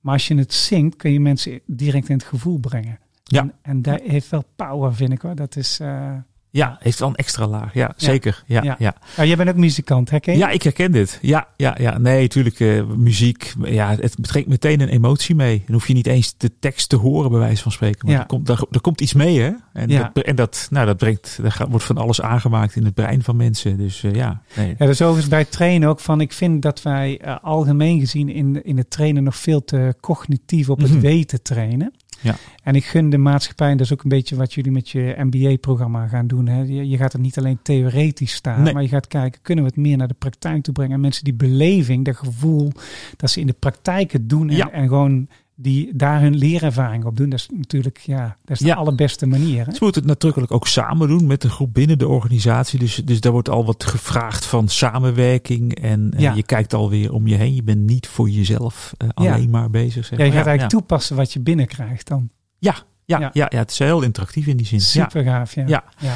Maar 0.00 0.12
als 0.12 0.28
je 0.28 0.34
het 0.34 0.52
zingt, 0.52 0.96
kun 0.96 1.12
je 1.12 1.20
mensen 1.20 1.60
direct 1.66 2.08
in 2.08 2.16
het 2.16 2.24
gevoel 2.26 2.58
brengen. 2.58 2.98
Ja. 3.24 3.40
En, 3.40 3.52
en 3.62 3.82
daar 3.82 4.00
heeft 4.02 4.28
wel 4.28 4.44
power, 4.56 4.94
vind 4.94 5.12
ik 5.12 5.20
hoor. 5.20 5.34
Dat 5.34 5.56
is. 5.56 5.80
eh, 5.80 6.16
Ja, 6.52 6.76
heeft 6.80 6.98
wel 6.98 7.08
een 7.08 7.14
extra 7.14 7.46
laag. 7.46 7.74
Ja, 7.74 7.92
zeker. 7.96 8.42
Ja, 8.46 8.62
ja. 8.62 8.76
Ja. 8.78 8.94
Oh, 9.18 9.24
jij 9.24 9.36
bent 9.36 9.48
ook 9.48 9.56
muzikant, 9.56 10.10
herken 10.10 10.32
je? 10.32 10.38
Ja, 10.38 10.50
ik 10.50 10.62
herken 10.62 10.92
dit. 10.92 11.18
Ja, 11.22 11.48
ja, 11.56 11.76
ja. 11.78 11.98
Nee, 11.98 12.20
natuurlijk, 12.22 12.60
eh, 12.60 12.84
muziek. 12.96 13.52
Ja, 13.62 13.96
het 14.00 14.14
brengt 14.20 14.48
meteen 14.48 14.80
een 14.80 14.88
emotie 14.88 15.34
mee. 15.34 15.62
Dan 15.66 15.74
hoef 15.74 15.86
je 15.88 15.94
niet 15.94 16.06
eens 16.06 16.34
de 16.36 16.50
tekst 16.60 16.88
te 16.88 16.96
horen, 16.96 17.30
bij 17.30 17.40
wijze 17.40 17.62
van 17.62 17.72
spreken. 17.72 18.06
Maar 18.06 18.14
Ja. 18.14 18.20
er, 18.20 18.26
komt, 18.26 18.48
er, 18.48 18.64
er 18.70 18.80
komt 18.80 19.00
iets 19.00 19.12
mee, 19.14 19.40
hè? 19.40 19.50
En, 19.72 19.88
Ja. 19.88 20.10
dat, 20.14 20.24
en 20.24 20.36
dat, 20.36 20.66
nou, 20.70 20.86
dat 20.86 20.96
brengt, 20.96 21.38
gaat- 21.42 21.68
wordt 21.70 21.84
van 21.84 21.98
alles 21.98 22.20
aangemaakt 22.20 22.76
in 22.76 22.84
het 22.84 22.94
brein 22.94 23.22
van 23.22 23.36
mensen. 23.36 23.76
Dus 23.78 24.02
eh, 24.02 24.14
ja, 24.14 24.42
nee. 24.56 24.68
Ja, 24.68 24.74
dat 24.78 24.88
is 24.88 25.00
overigens 25.02 25.28
bij 25.30 25.38
het 25.38 25.52
trainen 25.52 25.88
ook 25.88 26.00
van. 26.00 26.20
Ik 26.20 26.32
vind 26.32 26.62
dat 26.62 26.82
wij 26.82 27.18
eh, 27.20 27.36
algemeen 27.42 28.00
gezien 28.00 28.28
in, 28.28 28.64
in 28.64 28.76
het 28.76 28.90
trainen 28.90 29.22
nog 29.22 29.36
veel 29.36 29.64
te 29.64 29.94
cognitief 30.00 30.68
op 30.68 30.80
het 30.80 30.90
Mhm. 30.90 31.00
weten 31.00 31.42
trainen. 31.42 31.92
Ja. 32.20 32.36
En 32.62 32.74
ik 32.74 32.84
gun 32.84 33.10
de 33.10 33.18
maatschappij, 33.18 33.70
en 33.70 33.76
dat 33.76 33.86
is 33.86 33.92
ook 33.92 34.02
een 34.02 34.08
beetje 34.08 34.36
wat 34.36 34.54
jullie 34.54 34.72
met 34.72 34.88
je 34.88 35.14
MBA-programma 35.18 36.06
gaan 36.06 36.26
doen. 36.26 36.46
Hè. 36.46 36.62
Je, 36.62 36.88
je 36.88 36.96
gaat 36.96 37.12
er 37.12 37.20
niet 37.20 37.38
alleen 37.38 37.58
theoretisch 37.62 38.32
staan, 38.32 38.62
Nee. 38.62 38.72
maar 38.72 38.82
je 38.82 38.88
gaat 38.88 39.06
kijken, 39.06 39.40
kunnen 39.42 39.64
we 39.64 39.70
het 39.70 39.78
meer 39.78 39.96
naar 39.96 40.08
de 40.08 40.14
praktijk 40.18 40.62
toe 40.62 40.74
brengen? 40.74 40.94
En 40.94 41.00
mensen 41.00 41.24
die 41.24 41.34
beleving, 41.34 42.04
dat 42.04 42.16
gevoel, 42.16 42.72
dat 43.16 43.30
ze 43.30 43.40
in 43.40 43.46
de 43.46 43.56
praktijk 43.58 44.12
het 44.12 44.28
doen 44.28 44.48
en, 44.50 44.56
Ja. 44.56 44.70
en 44.70 44.88
gewoon 44.88 45.28
die, 45.62 45.90
daar 45.96 46.20
hun 46.20 46.36
leerervaring 46.36 47.04
op 47.04 47.16
doen. 47.16 47.28
Dat 47.28 47.38
is 47.38 47.48
natuurlijk, 47.56 47.98
ja, 47.98 48.36
dat 48.44 48.50
is 48.50 48.58
de 48.58 48.64
Ja. 48.66 48.74
allerbeste 48.74 49.26
manier. 49.26 49.66
Hè? 49.66 49.72
Ze 49.72 49.78
moeten 49.80 50.00
het 50.00 50.10
natuurlijk 50.10 50.52
ook 50.52 50.66
samen 50.66 51.08
doen 51.08 51.26
met 51.26 51.40
de 51.42 51.50
groep 51.50 51.74
binnen 51.74 51.98
de 51.98 52.08
organisatie. 52.08 52.78
Dus, 52.78 52.94
dus 53.04 53.20
daar 53.20 53.32
wordt 53.32 53.48
al 53.48 53.64
wat 53.64 53.84
gevraagd 53.84 54.46
van 54.46 54.68
samenwerking. 54.68 55.74
En 55.74 56.10
eh, 56.16 56.20
Ja. 56.20 56.32
je 56.34 56.42
kijkt 56.42 56.74
alweer 56.74 57.12
om 57.12 57.26
je 57.26 57.34
heen. 57.36 57.54
Je 57.54 57.62
bent 57.62 57.80
niet 57.86 58.06
voor 58.08 58.28
jezelf 58.30 58.92
eh, 58.96 59.08
Ja. 59.14 59.32
alleen 59.34 59.50
maar 59.50 59.70
bezig. 59.70 60.04
Zeg 60.06 60.18
Ja, 60.18 60.24
je 60.24 60.30
maar. 60.30 60.38
gaat 60.38 60.48
eigenlijk 60.48 60.78
toepassen 60.78 61.16
wat 61.16 61.32
je 61.32 61.40
binnenkrijgt 61.40 62.08
dan. 62.08 62.30
Ja, 62.58 62.74
ja, 63.04 63.18
Ja. 63.20 63.30
ja. 63.32 63.46
Ja, 63.50 63.58
het 63.58 63.70
is 63.70 63.78
heel 63.78 64.02
interactief 64.02 64.46
in 64.46 64.56
die 64.56 64.66
zin. 64.66 64.80
Super 64.80 65.24
gaaf, 65.24 65.54
ja. 65.54 65.64
Ja. 65.66 65.84
ja. 65.98 66.14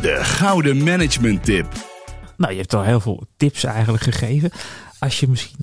De 0.00 0.18
gouden 0.24 0.82
management 0.82 1.44
tip. 1.44 1.66
Nou, 2.36 2.52
je 2.52 2.58
hebt 2.58 2.74
al 2.74 2.82
heel 2.82 3.00
veel 3.00 3.26
tips 3.36 3.64
eigenlijk 3.64 4.02
gegeven. 4.02 4.50
Als 4.98 5.20
je 5.20 5.28
misschien 5.28 5.56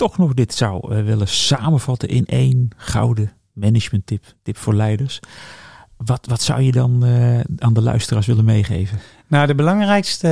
toch 0.00 0.18
nog 0.18 0.34
dit 0.34 0.54
zou 0.54 0.94
eh, 0.94 1.04
willen 1.04 1.28
samenvatten 1.28 2.08
in 2.08 2.26
één 2.26 2.68
gouden 2.76 3.32
management 3.52 4.06
tip, 4.06 4.24
tip 4.42 4.56
voor 4.56 4.74
leiders. 4.74 5.20
Wat, 6.04 6.26
wat 6.26 6.42
zou 6.42 6.60
je 6.60 6.72
dan 6.72 7.04
eh, 7.04 7.40
aan 7.58 7.74
de 7.74 7.82
luisteraars 7.82 8.26
willen 8.26 8.44
meegeven? 8.44 8.98
Nou, 9.26 9.46
de 9.46 9.54
belangrijkste 9.54 10.28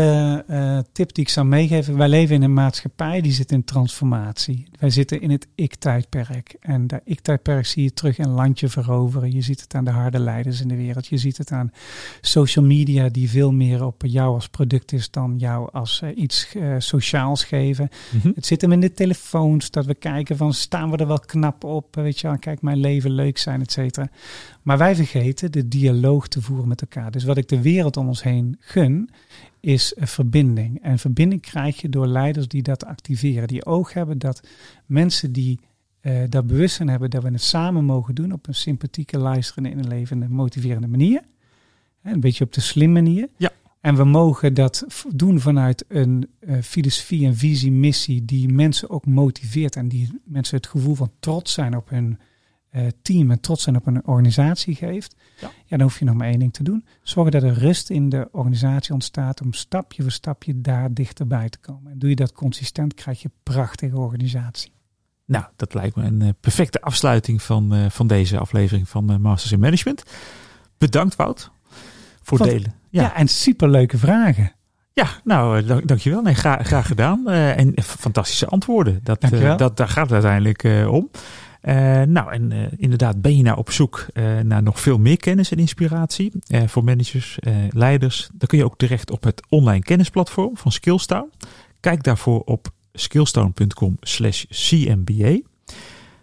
eh, 0.48 0.78
tip 0.92 1.14
die 1.14 1.24
ik 1.24 1.30
zou 1.30 1.46
meegeven. 1.46 1.96
Wij 1.96 2.08
leven 2.08 2.34
in 2.34 2.42
een 2.42 2.52
maatschappij 2.52 3.20
die 3.20 3.32
zit 3.32 3.52
in 3.52 3.64
transformatie. 3.64 4.66
Wij 4.78 4.90
zitten 4.90 5.20
in 5.20 5.30
het 5.30 5.46
ik-tijdperk. 5.54 6.56
En 6.60 6.86
dat 6.86 7.00
ik-tijdperk 7.04 7.66
zie 7.66 7.82
je 7.82 7.92
terug 7.92 8.18
in 8.18 8.28
landje 8.28 8.68
veroveren. 8.68 9.32
Je 9.32 9.40
ziet 9.40 9.60
het 9.60 9.74
aan 9.74 9.84
de 9.84 9.90
harde 9.90 10.18
leiders 10.18 10.60
in 10.60 10.68
de 10.68 10.76
wereld. 10.76 11.06
Je 11.06 11.16
ziet 11.16 11.36
het 11.36 11.52
aan 11.52 11.72
social 12.20 12.64
media 12.64 13.08
die 13.08 13.30
veel 13.30 13.52
meer 13.52 13.84
op 13.84 14.02
jou 14.06 14.34
als 14.34 14.48
product 14.48 14.92
is 14.92 15.10
dan 15.10 15.34
jou 15.36 15.68
als 15.72 16.00
eh, 16.02 16.16
iets 16.16 16.56
sociaals 16.78 17.44
geven. 17.44 17.88
Het 18.34 18.46
zit 18.46 18.60
hem 18.60 18.72
in 18.72 18.80
de 18.80 18.92
telefoons, 18.92 19.70
dat 19.70 19.86
we 19.86 19.94
kijken 19.94 20.36
van 20.36 20.54
staan 20.54 20.90
we 20.90 20.96
er 20.96 21.06
wel 21.06 21.20
knap 21.20 21.64
op, 21.64 21.94
weet 21.94 22.20
je 22.20 22.28
wel, 22.28 22.38
kijk 22.38 22.62
mijn 22.62 22.78
leven 22.78 23.10
leuk 23.10 23.38
zijn, 23.38 23.60
et 23.60 23.72
cetera. 23.72 24.08
Maar 24.68 24.78
wij 24.78 24.94
vergeten 24.94 25.52
de 25.52 25.68
dialoog 25.68 26.28
te 26.28 26.42
voeren 26.42 26.68
met 26.68 26.80
elkaar. 26.80 27.10
Dus 27.10 27.24
wat 27.24 27.36
ik 27.36 27.48
de 27.48 27.62
wereld 27.62 27.96
om 27.96 28.08
ons 28.08 28.22
heen 28.22 28.56
gun, 28.58 29.10
is 29.60 29.92
een 29.96 30.08
verbinding. 30.08 30.82
En 30.82 30.98
verbinding 30.98 31.40
krijg 31.40 31.80
je 31.80 31.88
door 31.88 32.06
leiders 32.06 32.48
die 32.48 32.62
dat 32.62 32.84
activeren, 32.84 33.48
die 33.48 33.66
oog 33.66 33.92
hebben 33.92 34.18
dat 34.18 34.48
mensen 34.86 35.32
die 35.32 35.60
eh, 36.00 36.22
dat 36.28 36.46
bewustzijn 36.46 36.88
hebben 36.88 37.10
dat 37.10 37.22
we 37.22 37.30
het 37.30 37.42
samen 37.42 37.84
mogen 37.84 38.14
doen 38.14 38.32
op 38.32 38.46
een 38.46 38.54
sympathieke, 38.54 39.18
luisterende, 39.18 39.70
inlevende, 39.70 40.28
motiverende 40.28 40.88
manier. 40.88 41.20
Een 42.02 42.20
beetje 42.20 42.44
op 42.44 42.52
de 42.52 42.60
slim 42.60 42.92
manier. 42.92 43.28
Ja. 43.36 43.50
En 43.80 43.96
we 43.96 44.04
mogen 44.04 44.54
dat 44.54 44.86
doen 45.14 45.40
vanuit 45.40 45.84
een 45.88 46.28
eh, 46.38 46.56
filosofie, 46.62 47.26
een 47.26 47.36
visie, 47.36 47.72
missie 47.72 48.24
die 48.24 48.52
mensen 48.52 48.90
ook 48.90 49.06
motiveert 49.06 49.76
en 49.76 49.88
die 49.88 50.20
mensen 50.24 50.56
het 50.56 50.66
gevoel 50.66 50.94
van 50.94 51.10
trots 51.20 51.52
zijn 51.52 51.76
op 51.76 51.88
hun 51.88 52.18
team 53.02 53.30
en 53.30 53.40
trots 53.40 53.62
zijn 53.62 53.76
op 53.76 53.84
hun 53.84 54.06
organisatie 54.06 54.74
geeft. 54.74 55.14
Ja. 55.40 55.50
Ja. 55.66 55.76
dan 55.76 55.80
hoef 55.86 55.98
je 55.98 56.04
nog 56.04 56.14
maar 56.14 56.28
één 56.28 56.38
ding 56.38 56.52
te 56.52 56.62
doen. 56.62 56.84
Zorgen 57.02 57.32
dat 57.32 57.42
er 57.42 57.52
rust 57.58 57.90
in 57.90 58.08
de 58.08 58.28
organisatie 58.32 58.92
ontstaat 58.92 59.40
om 59.42 59.52
stapje 59.52 60.02
voor 60.02 60.10
stapje 60.12 60.60
daar 60.60 60.94
dichterbij 60.94 61.48
te 61.48 61.58
komen. 61.58 61.92
En 61.92 61.98
doe 61.98 62.08
je 62.10 62.16
dat 62.16 62.32
consistent, 62.32 62.94
krijg 62.94 63.22
je 63.22 63.28
een 63.28 63.52
prachtige 63.54 63.98
organisatie. 63.98 64.72
Nou, 65.24 65.44
dat 65.56 65.74
lijkt 65.74 65.96
me 65.96 66.02
een 66.04 66.22
eh, 66.22 66.28
perfecte 66.40 66.80
afsluiting 66.80 67.42
van, 67.42 67.74
eh, 67.74 67.90
van 67.90 68.06
deze 68.06 68.38
aflevering 68.38 68.88
van 68.88 69.10
eh, 69.10 69.16
Masters 69.16 69.52
in 69.52 69.60
Management. 69.60 70.02
Bedankt 70.78 71.16
Wout 71.16 71.50
voor 72.22 72.38
Vond- 72.38 72.50
delen. 72.50 72.74
Ja, 72.90 73.02
Ja, 73.02 73.14
en 73.16 73.28
superleuke 73.28 73.98
vragen. 73.98 74.52
ja 74.92 75.06
nou, 75.24 75.58
eh, 75.62 75.68
dank, 75.68 75.86
dankjewel. 75.88 76.22
Nee, 76.22 76.34
graag, 76.34 76.66
graag 76.66 76.86
gedaan. 76.86 77.28
Eh, 77.28 77.58
en 77.58 77.82
fantastische 77.82 78.46
antwoorden. 78.46 79.00
Dat, 79.02 79.18
eh, 79.22 79.56
dat, 79.56 79.76
daar 79.76 79.88
gaat 79.88 80.04
het 80.04 80.12
uiteindelijk 80.12 80.64
eh, 80.64 80.92
om. 80.92 81.10
Eh, 81.60 82.02
nou, 82.02 82.32
en 82.32 82.52
eh, 82.52 82.58
inderdaad, 82.76 83.20
ben 83.22 83.36
je 83.36 83.42
nou 83.42 83.58
op 83.58 83.70
zoek 83.70 84.06
eh, 84.12 84.38
naar 84.38 84.62
nog 84.62 84.80
veel 84.80 84.98
meer 84.98 85.16
kennis 85.16 85.50
en 85.50 85.58
inspiratie 85.58 86.32
voor 86.66 86.84
managers, 86.84 87.38
leiders? 87.70 88.28
Dan 88.32 88.48
kun 88.48 88.58
je 88.58 88.64
ook 88.64 88.76
terecht 88.76 89.10
op 89.10 89.22
het 89.22 89.42
online 89.48 89.82
kennisplatform 89.82 90.56
van 90.56 90.72
Skillstown. 90.72 91.30
Kijk 91.80 92.02
daarvoor 92.02 92.40
op 92.40 92.68
skillstone.com 92.92 93.96
slash 94.00 94.44
cmba. 94.48 95.38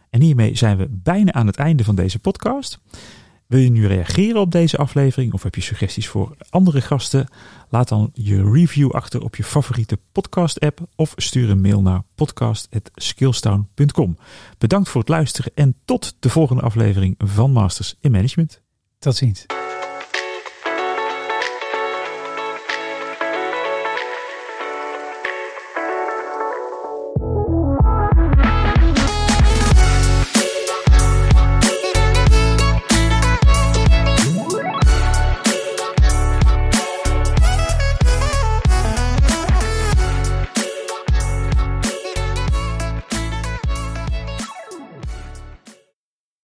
En 0.09 0.21
hiermee 0.21 0.55
zijn 0.55 0.77
we 0.77 0.87
bijna 0.89 1.31
aan 1.31 1.47
het 1.47 1.55
einde 1.55 1.83
van 1.83 1.95
deze 1.95 2.19
podcast. 2.19 2.79
Wil 3.47 3.59
je 3.59 3.69
nu 3.69 3.87
reageren 3.87 4.41
op 4.41 4.51
deze 4.51 4.77
aflevering 4.77 5.33
of 5.33 5.43
heb 5.43 5.55
je 5.55 5.61
suggesties 5.61 6.07
voor 6.07 6.35
andere 6.49 6.81
gasten? 6.81 7.27
Laat 7.69 7.87
dan 7.87 8.09
je 8.13 8.51
review 8.51 8.91
achter 8.91 9.21
op 9.21 9.35
je 9.35 9.43
favoriete 9.43 9.99
podcast-app 10.11 10.79
of 10.95 11.13
stuur 11.15 11.49
een 11.49 11.61
mail 11.61 11.81
naar 11.81 12.01
podcast.skillstown.com. 12.15 14.17
Bedankt 14.57 14.89
voor 14.89 15.01
het 15.01 15.09
luisteren 15.09 15.51
en 15.55 15.75
tot 15.85 16.15
de 16.19 16.29
volgende 16.29 16.61
aflevering 16.61 17.15
van 17.17 17.51
Masters 17.51 17.95
in 17.99 18.11
Management. 18.11 18.61
Tot 18.99 19.15
ziens. 19.15 19.45